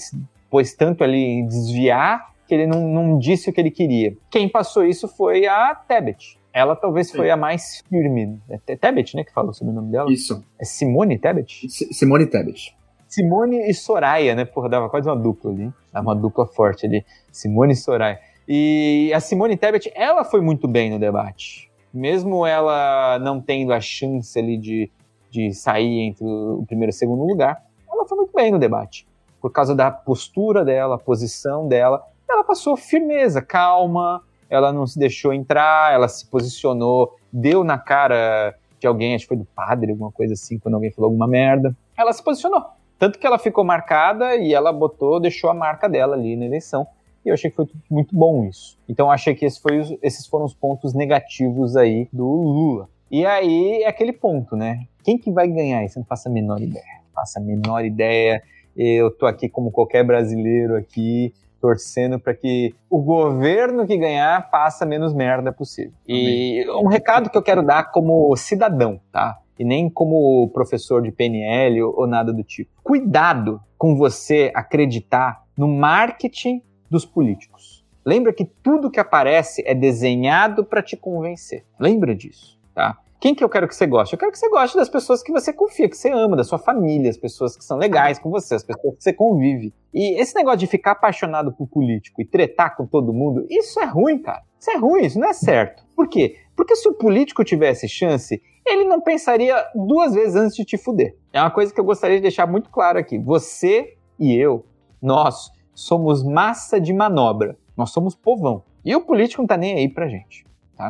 pôs 0.49 0.73
tanto 0.73 1.03
ali 1.03 1.17
em 1.17 1.47
desviar 1.47 2.33
que 2.45 2.53
ele 2.53 2.67
não, 2.67 2.87
não 2.87 3.17
disse 3.17 3.49
o 3.49 3.53
que 3.53 3.61
ele 3.61 3.71
queria. 3.71 4.15
Quem 4.29 4.49
passou 4.49 4.83
isso 4.85 5.07
foi 5.07 5.47
a 5.47 5.73
Tebet. 5.73 6.37
Ela 6.51 6.75
talvez 6.75 7.07
Sim. 7.07 7.17
foi 7.17 7.31
a 7.31 7.37
mais 7.37 7.81
firme. 7.89 8.39
É 8.49 8.75
Tebet, 8.75 9.15
né, 9.15 9.23
que 9.23 9.33
falou 9.33 9.53
sobre 9.53 9.71
o 9.71 9.75
nome 9.75 9.91
dela? 9.91 10.11
Isso. 10.11 10.43
É 10.59 10.65
Simone 10.65 11.17
Tebet? 11.17 11.67
Simone 11.69 12.27
Tebet. 12.27 12.75
Simone 13.07 13.69
e 13.69 13.73
Soraya, 13.73 14.35
né? 14.35 14.43
Porra, 14.43 14.69
dava 14.69 14.89
quase 14.89 15.07
uma 15.07 15.15
dupla 15.15 15.51
ali. 15.51 15.71
Dava 15.91 16.09
uma 16.09 16.15
dupla 16.15 16.45
forte 16.45 16.85
ali. 16.85 17.05
Simone 17.31 17.73
e 17.73 17.75
Soraya. 17.75 18.19
E 18.47 19.11
a 19.15 19.19
Simone 19.19 19.55
Tebet, 19.55 19.91
ela 19.95 20.25
foi 20.25 20.41
muito 20.41 20.67
bem 20.67 20.91
no 20.91 20.99
debate. 20.99 21.71
Mesmo 21.93 22.45
ela 22.45 23.17
não 23.19 23.39
tendo 23.39 23.71
a 23.71 23.79
chance 23.79 24.37
ali 24.37 24.57
de, 24.57 24.91
de 25.33 25.51
sair 25.51 26.01
entre 26.01 26.23
o 26.23 26.63
primeiro 26.67 26.91
e 26.91 26.93
o 26.93 26.97
segundo 26.97 27.25
lugar, 27.25 27.63
ela 27.91 28.05
foi 28.05 28.17
muito 28.17 28.31
bem 28.33 28.51
no 28.51 28.59
debate. 28.59 29.07
Por 29.41 29.51
causa 29.51 29.75
da 29.75 29.89
postura 29.89 30.63
dela, 30.63 30.99
posição 30.99 31.67
dela. 31.67 32.05
Ela 32.29 32.43
passou 32.43 32.77
firmeza, 32.77 33.41
calma, 33.41 34.21
ela 34.47 34.71
não 34.71 34.85
se 34.85 34.99
deixou 34.99 35.33
entrar, 35.33 35.91
ela 35.91 36.07
se 36.07 36.27
posicionou, 36.27 37.15
deu 37.31 37.63
na 37.63 37.79
cara 37.79 38.55
de 38.79 38.85
alguém, 38.85 39.15
acho 39.15 39.25
que 39.25 39.29
foi 39.29 39.37
do 39.37 39.45
padre, 39.45 39.91
alguma 39.91 40.11
coisa 40.11 40.33
assim, 40.33 40.59
quando 40.59 40.75
alguém 40.75 40.91
falou 40.91 41.09
alguma 41.09 41.27
merda. 41.27 41.75
Ela 41.97 42.13
se 42.13 42.23
posicionou. 42.23 42.63
Tanto 42.99 43.17
que 43.17 43.25
ela 43.25 43.39
ficou 43.39 43.63
marcada 43.63 44.35
e 44.35 44.53
ela 44.53 44.71
botou, 44.71 45.19
deixou 45.19 45.49
a 45.49 45.53
marca 45.53 45.89
dela 45.89 46.15
ali 46.15 46.35
na 46.35 46.45
eleição. 46.45 46.85
E 47.25 47.29
eu 47.29 47.33
achei 47.33 47.49
que 47.49 47.55
foi 47.55 47.67
muito 47.89 48.15
bom 48.15 48.45
isso. 48.45 48.77
Então 48.87 49.07
eu 49.07 49.11
achei 49.11 49.33
que 49.33 49.45
esse 49.45 49.59
foi, 49.59 49.97
esses 50.01 50.27
foram 50.27 50.45
os 50.45 50.53
pontos 50.53 50.93
negativos 50.93 51.75
aí 51.75 52.07
do 52.13 52.25
Lula. 52.25 52.89
E 53.13 53.27
aí 53.27 53.83
é 53.83 53.87
aquele 53.87 54.11
ponto, 54.11 54.55
né? 54.55 54.87
Quem 55.03 55.19
que 55.19 55.31
vai 55.31 55.47
ganhar 55.47 55.85
isso? 55.85 55.99
Eu 55.99 56.01
não 56.01 56.07
faço 56.07 56.27
a 56.27 56.31
menor 56.31 56.59
ideia. 56.59 56.83
Não 57.05 57.13
faço 57.13 57.37
a 57.37 57.41
menor 57.43 57.85
ideia. 57.85 58.41
Eu 58.75 59.11
tô 59.11 59.27
aqui 59.27 59.47
como 59.47 59.69
qualquer 59.69 60.03
brasileiro 60.03 60.75
aqui, 60.75 61.31
torcendo 61.61 62.19
para 62.19 62.33
que 62.33 62.73
o 62.89 62.99
governo 62.99 63.85
que 63.85 63.95
ganhar 63.97 64.49
faça 64.49 64.83
menos 64.83 65.13
merda 65.13 65.51
possível. 65.53 65.93
E 66.07 66.65
um 66.71 66.87
recado 66.87 67.29
que 67.29 67.37
eu 67.37 67.43
quero 67.43 67.61
dar 67.61 67.91
como 67.91 68.35
cidadão, 68.35 68.99
tá? 69.11 69.39
e 69.59 69.63
nem 69.63 69.87
como 69.87 70.49
professor 70.49 71.03
de 71.03 71.11
PNL 71.11 71.83
ou, 71.83 72.01
ou 72.01 72.07
nada 72.07 72.33
do 72.33 72.43
tipo. 72.43 72.71
Cuidado 72.83 73.61
com 73.77 73.95
você 73.95 74.51
acreditar 74.55 75.43
no 75.55 75.67
marketing 75.67 76.63
dos 76.89 77.05
políticos. 77.05 77.85
Lembra 78.03 78.33
que 78.33 78.43
tudo 78.43 78.89
que 78.89 78.99
aparece 78.99 79.63
é 79.67 79.75
desenhado 79.75 80.65
para 80.65 80.81
te 80.81 80.97
convencer. 80.97 81.63
Lembra 81.79 82.15
disso, 82.15 82.59
tá? 82.73 82.97
Quem 83.23 83.33
que 83.33 83.41
eu 83.41 83.47
quero 83.47 83.69
que 83.69 83.73
você 83.73 83.87
goste? 83.87 84.15
Eu 84.15 84.19
quero 84.19 84.33
que 84.33 84.37
você 84.37 84.49
goste 84.49 84.75
das 84.75 84.89
pessoas 84.89 85.23
que 85.23 85.31
você 85.31 85.53
confia, 85.53 85.87
que 85.87 85.95
você 85.95 86.11
ama, 86.11 86.35
da 86.35 86.43
sua 86.43 86.59
família, 86.59 87.09
as 87.09 87.15
pessoas 87.15 87.55
que 87.55 87.63
são 87.63 87.77
legais 87.77 88.19
com 88.19 88.29
você, 88.29 88.55
as 88.55 88.63
pessoas 88.63 88.97
que 88.97 89.01
você 89.01 89.13
convive. 89.13 89.73
E 89.93 90.19
esse 90.19 90.35
negócio 90.35 90.59
de 90.59 90.67
ficar 90.67 90.91
apaixonado 90.91 91.53
por 91.53 91.65
político 91.69 92.21
e 92.21 92.25
tretar 92.25 92.75
com 92.75 92.85
todo 92.85 93.13
mundo, 93.13 93.47
isso 93.49 93.79
é 93.79 93.85
ruim, 93.85 94.19
cara. 94.19 94.43
Isso 94.59 94.71
é 94.71 94.75
ruim, 94.75 95.05
isso 95.05 95.17
não 95.17 95.29
é 95.29 95.31
certo. 95.31 95.85
Por 95.95 96.09
quê? 96.09 96.35
Porque 96.53 96.75
se 96.75 96.85
o 96.89 96.95
político 96.95 97.45
tivesse 97.45 97.87
chance, 97.87 98.41
ele 98.67 98.83
não 98.83 98.99
pensaria 98.99 99.55
duas 99.73 100.13
vezes 100.13 100.35
antes 100.35 100.57
de 100.57 100.65
te 100.65 100.77
fuder. 100.77 101.15
É 101.31 101.39
uma 101.39 101.49
coisa 101.49 101.73
que 101.73 101.79
eu 101.79 101.85
gostaria 101.85 102.17
de 102.17 102.23
deixar 102.23 102.45
muito 102.45 102.69
claro 102.69 102.99
aqui. 102.99 103.17
Você 103.17 103.95
e 104.19 104.35
eu, 104.35 104.65
nós, 105.01 105.49
somos 105.73 106.25
massa 106.25 106.77
de 106.77 106.91
manobra. 106.91 107.57
Nós 107.77 107.89
somos 107.91 108.15
povão. 108.15 108.65
E 108.83 108.93
o 108.93 108.99
político 108.99 109.41
não 109.41 109.47
tá 109.47 109.55
nem 109.55 109.75
aí 109.75 109.87
pra 109.87 110.09
gente. 110.09 110.45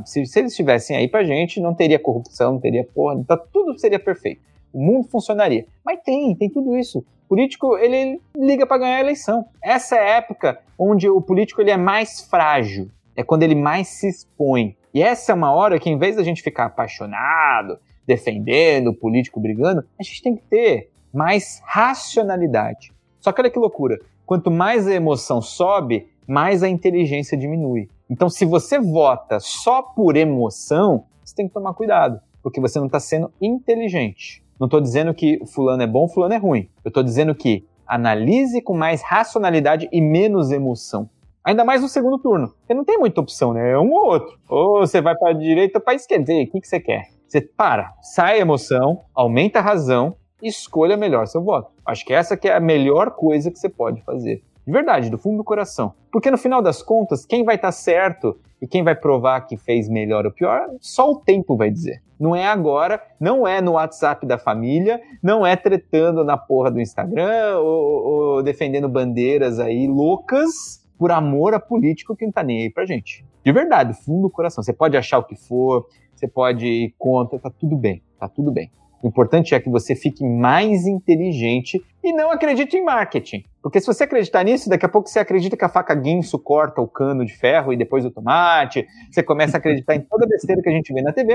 Se, 0.05 0.25
se, 0.25 0.39
eles 0.39 0.51
estivessem 0.51 0.95
aí 0.95 1.07
pra 1.07 1.23
gente, 1.23 1.59
não 1.59 1.73
teria 1.73 1.99
corrupção, 1.99 2.53
não 2.53 2.59
teria 2.59 2.83
porra, 2.83 3.23
tá, 3.27 3.37
tudo 3.37 3.77
seria 3.77 3.99
perfeito. 3.99 4.41
O 4.71 4.81
mundo 4.81 5.07
funcionaria. 5.07 5.65
Mas 5.85 5.99
tem, 6.03 6.35
tem 6.35 6.49
tudo 6.49 6.75
isso. 6.77 6.99
O 6.99 7.29
político, 7.29 7.77
ele 7.77 8.19
liga 8.35 8.65
para 8.65 8.79
ganhar 8.79 8.97
a 8.97 9.01
eleição. 9.01 9.45
Essa 9.61 9.95
é 9.95 9.99
a 9.99 10.17
época 10.17 10.59
onde 10.77 11.07
o 11.07 11.21
político 11.21 11.61
ele 11.61 11.71
é 11.71 11.77
mais 11.77 12.21
frágil. 12.21 12.89
É 13.15 13.23
quando 13.23 13.43
ele 13.43 13.55
mais 13.55 13.87
se 13.87 14.07
expõe. 14.07 14.75
E 14.93 15.01
essa 15.01 15.31
é 15.31 15.35
uma 15.35 15.51
hora 15.51 15.79
que, 15.79 15.89
em 15.89 15.97
vez 15.97 16.15
da 16.15 16.23
gente 16.23 16.41
ficar 16.41 16.65
apaixonado, 16.65 17.77
defendendo 18.05 18.89
o 18.89 18.93
político 18.93 19.39
brigando, 19.39 19.83
a 19.99 20.03
gente 20.03 20.21
tem 20.21 20.35
que 20.35 20.43
ter 20.43 20.89
mais 21.13 21.61
racionalidade. 21.65 22.91
Só 23.19 23.31
que 23.31 23.41
olha 23.41 23.49
que 23.49 23.59
loucura. 23.59 23.99
Quanto 24.25 24.49
mais 24.49 24.87
a 24.87 24.93
emoção 24.93 25.41
sobe, 25.41 26.07
mais 26.27 26.63
a 26.63 26.69
inteligência 26.69 27.37
diminui. 27.37 27.89
Então, 28.09 28.29
se 28.29 28.45
você 28.45 28.79
vota 28.79 29.39
só 29.39 29.81
por 29.81 30.15
emoção, 30.15 31.05
você 31.23 31.35
tem 31.35 31.47
que 31.47 31.53
tomar 31.53 31.73
cuidado, 31.73 32.19
porque 32.41 32.59
você 32.59 32.79
não 32.79 32.87
está 32.87 32.99
sendo 32.99 33.31
inteligente. 33.41 34.43
Não 34.59 34.65
estou 34.65 34.79
dizendo 34.79 35.13
que 35.13 35.39
fulano 35.47 35.83
é 35.83 35.87
bom, 35.87 36.07
fulano 36.07 36.33
é 36.33 36.37
ruim. 36.37 36.69
Eu 36.83 36.89
estou 36.89 37.03
dizendo 37.03 37.33
que 37.33 37.65
analise 37.87 38.61
com 38.61 38.75
mais 38.75 39.01
racionalidade 39.01 39.89
e 39.91 40.01
menos 40.01 40.51
emoção. 40.51 41.09
Ainda 41.43 41.65
mais 41.65 41.81
no 41.81 41.89
segundo 41.89 42.17
turno. 42.17 42.49
Porque 42.59 42.73
não 42.73 42.85
tem 42.85 42.97
muita 42.97 43.19
opção, 43.19 43.53
né? 43.53 43.71
É 43.71 43.77
um 43.77 43.91
ou 43.91 44.05
outro. 44.05 44.39
Ou 44.47 44.79
você 44.79 45.01
vai 45.01 45.15
para 45.15 45.31
a 45.31 45.33
direita 45.33 45.79
ou 45.79 45.83
para 45.83 45.93
a 45.93 45.95
esquerda. 45.95 46.31
E 46.31 46.37
aí, 46.37 46.43
o 46.45 46.51
que, 46.51 46.61
que 46.61 46.67
você 46.67 46.79
quer? 46.79 47.09
Você 47.27 47.41
para, 47.41 47.93
sai 48.01 48.37
a 48.37 48.41
emoção, 48.41 49.01
aumenta 49.13 49.59
a 49.59 49.61
razão 49.61 50.15
e 50.41 50.47
escolha 50.47 50.95
melhor 50.95 51.27
seu 51.27 51.43
voto. 51.43 51.71
Acho 51.85 52.05
que 52.05 52.13
essa 52.13 52.37
que 52.37 52.47
é 52.47 52.55
a 52.55 52.59
melhor 52.59 53.11
coisa 53.11 53.51
que 53.51 53.57
você 53.57 53.67
pode 53.67 54.01
fazer. 54.03 54.43
De 54.65 54.71
verdade, 54.71 55.09
do 55.09 55.17
fundo 55.17 55.37
do 55.37 55.43
coração. 55.43 55.93
Porque 56.11 56.31
no 56.31 56.37
final 56.37 56.61
das 56.61 56.81
contas, 56.81 57.25
quem 57.25 57.43
vai 57.43 57.55
estar 57.55 57.69
tá 57.69 57.71
certo 57.71 58.37
e 58.61 58.67
quem 58.67 58.83
vai 58.83 58.95
provar 58.95 59.41
que 59.41 59.57
fez 59.57 59.89
melhor 59.89 60.25
ou 60.25 60.31
pior, 60.31 60.69
só 60.79 61.11
o 61.11 61.17
tempo 61.17 61.57
vai 61.57 61.69
dizer. 61.69 62.01
Não 62.17 62.33
é 62.33 62.47
agora, 62.47 63.01
não 63.19 63.45
é 63.45 63.59
no 63.59 63.73
WhatsApp 63.73 64.25
da 64.25 64.37
família, 64.37 65.01
não 65.21 65.45
é 65.45 65.57
tretando 65.57 66.23
na 66.23 66.37
porra 66.37 66.71
do 66.71 66.79
Instagram 66.79 67.57
ou, 67.57 68.37
ou 68.37 68.43
defendendo 68.43 68.87
bandeiras 68.87 69.59
aí 69.59 69.87
loucas 69.87 70.81
por 70.97 71.11
amor 71.11 71.53
a 71.53 71.59
político 71.59 72.15
que 72.15 72.25
não 72.25 72.31
tá 72.31 72.43
nem 72.43 72.61
aí 72.61 72.69
pra 72.69 72.85
gente. 72.85 73.25
De 73.43 73.51
verdade, 73.51 73.91
do 73.91 73.95
fundo 73.95 74.21
do 74.21 74.29
coração. 74.29 74.63
Você 74.63 74.71
pode 74.71 74.95
achar 74.95 75.17
o 75.17 75.23
que 75.23 75.35
for, 75.35 75.85
você 76.15 76.27
pode 76.27 76.65
ir 76.65 76.95
contra, 76.97 77.37
tá 77.37 77.49
tudo 77.49 77.75
bem, 77.75 78.01
tá 78.17 78.29
tudo 78.29 78.49
bem. 78.49 78.71
O 79.03 79.07
importante 79.09 79.53
é 79.53 79.59
que 79.59 79.69
você 79.69 79.95
fique 79.95 80.23
mais 80.25 80.87
inteligente 80.87 81.83
e 82.01 82.13
não 82.13 82.31
acredite 82.31 82.77
em 82.77 82.85
marketing. 82.85 83.43
Porque 83.61 83.81
se 83.81 83.85
você 83.85 84.05
acreditar 84.05 84.45
nisso, 84.45 84.69
daqui 84.69 84.85
a 84.85 84.89
pouco 84.89 85.09
você 85.09 85.19
acredita 85.19 85.57
que 85.57 85.65
a 85.65 85.67
faca 85.67 85.93
guinso 85.93 86.39
corta 86.39 86.79
o 86.79 86.87
cano 86.87 87.25
de 87.25 87.33
ferro 87.33 87.73
e 87.73 87.77
depois 87.77 88.05
o 88.05 88.11
tomate. 88.11 88.87
Você 89.11 89.21
começa 89.21 89.57
a 89.57 89.59
acreditar 89.59 89.93
em 89.95 89.99
toda 89.99 90.25
besteira 90.25 90.61
que 90.61 90.69
a 90.69 90.71
gente 90.71 90.93
vê 90.93 91.01
na 91.01 91.11
TV 91.11 91.33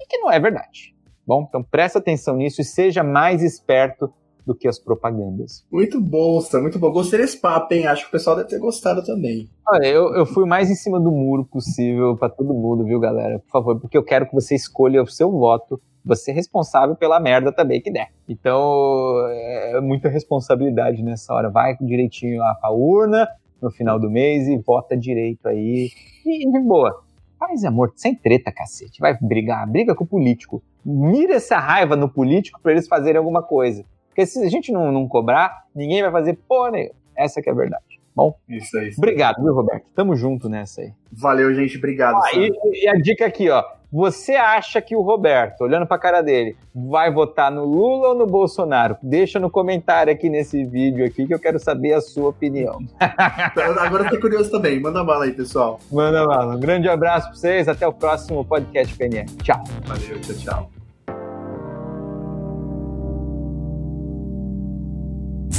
e 0.00 0.06
que 0.06 0.16
não 0.16 0.32
é 0.32 0.40
verdade. 0.40 0.94
Bom, 1.26 1.44
então 1.46 1.62
presta 1.62 1.98
atenção 1.98 2.36
nisso 2.36 2.62
e 2.62 2.64
seja 2.64 3.02
mais 3.04 3.42
esperto 3.42 4.10
do 4.46 4.54
que 4.54 4.68
as 4.68 4.78
propagandas. 4.78 5.64
Muito 5.70 6.00
bom, 6.00 6.38
Stan, 6.38 6.60
muito 6.60 6.78
bom. 6.78 6.90
Gostei 6.90 7.20
desse 7.20 7.40
papo, 7.40 7.72
hein? 7.74 7.86
Acho 7.86 8.04
que 8.04 8.08
o 8.08 8.12
pessoal 8.12 8.36
deve 8.36 8.48
ter 8.48 8.58
gostado 8.58 9.04
também. 9.04 9.48
Olha, 9.68 9.86
eu, 9.86 10.14
eu 10.14 10.26
fui 10.26 10.46
mais 10.46 10.70
em 10.70 10.74
cima 10.74 10.98
do 10.98 11.10
muro 11.10 11.44
possível 11.44 12.16
para 12.16 12.28
todo 12.28 12.54
mundo, 12.54 12.84
viu, 12.84 12.98
galera? 12.98 13.38
Por 13.38 13.50
favor, 13.50 13.80
porque 13.80 13.96
eu 13.96 14.04
quero 14.04 14.26
que 14.26 14.34
você 14.34 14.54
escolha 14.54 15.02
o 15.02 15.06
seu 15.06 15.30
voto 15.30 15.80
você 16.04 16.30
é 16.30 16.34
responsável 16.34 16.96
pela 16.96 17.20
merda 17.20 17.52
também 17.52 17.80
que 17.80 17.90
der. 17.90 18.08
Então, 18.28 19.26
é 19.28 19.80
muita 19.80 20.08
responsabilidade 20.08 21.02
nessa 21.02 21.32
hora. 21.34 21.50
Vai 21.50 21.76
direitinho 21.80 22.38
lá 22.38 22.54
pra 22.54 22.70
urna 22.70 23.28
no 23.60 23.70
final 23.70 23.98
do 23.98 24.10
mês 24.10 24.48
e 24.48 24.56
vota 24.58 24.96
direito 24.96 25.46
aí. 25.46 25.90
E 26.24 26.50
de 26.50 26.60
boa. 26.60 27.02
Paz 27.38 27.62
e 27.62 27.66
amor, 27.66 27.92
sem 27.96 28.14
treta, 28.14 28.52
cacete. 28.52 29.00
Vai 29.00 29.16
brigar, 29.18 29.70
briga 29.70 29.94
com 29.94 30.04
o 30.04 30.06
político. 30.06 30.62
Mira 30.84 31.34
essa 31.34 31.58
raiva 31.58 31.96
no 31.96 32.08
político 32.08 32.60
para 32.62 32.72
eles 32.72 32.88
fazerem 32.88 33.18
alguma 33.18 33.42
coisa. 33.42 33.84
Porque 34.20 34.26
se 34.26 34.44
a 34.44 34.50
gente 34.50 34.70
não, 34.70 34.92
não 34.92 35.08
cobrar, 35.08 35.64
ninguém 35.74 36.02
vai 36.02 36.10
fazer 36.10 36.38
porra 36.46 36.72
nenhuma. 36.72 36.94
Essa 37.16 37.40
que 37.40 37.48
é 37.48 37.52
a 37.52 37.54
verdade. 37.54 37.82
Bom, 38.14 38.36
isso 38.46 38.76
aí. 38.76 38.90
Obrigado, 38.98 39.42
viu, 39.42 39.54
Roberto? 39.54 39.86
Tamo 39.94 40.14
junto 40.14 40.46
nessa 40.46 40.82
aí. 40.82 40.92
Valeu, 41.10 41.54
gente. 41.54 41.78
Obrigado. 41.78 42.16
Ah, 42.16 42.30
e, 42.34 42.52
e, 42.84 42.88
a 42.88 42.94
dica 42.94 43.24
aqui, 43.24 43.48
ó. 43.48 43.64
Você 43.90 44.32
acha 44.32 44.80
que 44.82 44.94
o 44.94 45.00
Roberto, 45.00 45.62
olhando 45.62 45.86
pra 45.86 45.98
cara 45.98 46.20
dele, 46.20 46.54
vai 46.74 47.10
votar 47.10 47.50
no 47.50 47.64
Lula 47.64 48.08
ou 48.08 48.14
no 48.14 48.26
Bolsonaro? 48.26 48.96
Deixa 49.02 49.40
no 49.40 49.50
comentário 49.50 50.12
aqui 50.12 50.28
nesse 50.28 50.64
vídeo 50.64 51.04
aqui 51.04 51.26
que 51.26 51.32
eu 51.32 51.40
quero 51.40 51.58
saber 51.58 51.94
a 51.94 52.00
sua 52.00 52.28
opinião. 52.28 52.78
Agora 53.80 54.04
eu 54.04 54.10
tô 54.10 54.20
curioso 54.20 54.50
também. 54.50 54.78
Manda 54.80 55.02
bala 55.02 55.24
aí, 55.24 55.32
pessoal. 55.32 55.80
Manda 55.90 56.26
bala. 56.26 56.56
Um 56.56 56.60
grande 56.60 56.88
abraço 56.88 57.28
pra 57.28 57.36
vocês. 57.36 57.68
Até 57.68 57.86
o 57.86 57.92
próximo 57.92 58.44
podcast 58.44 58.94
PNL. 58.96 59.26
Tchau. 59.42 59.64
Valeu, 59.86 60.20
tchau, 60.20 60.34
tchau. 60.36 60.79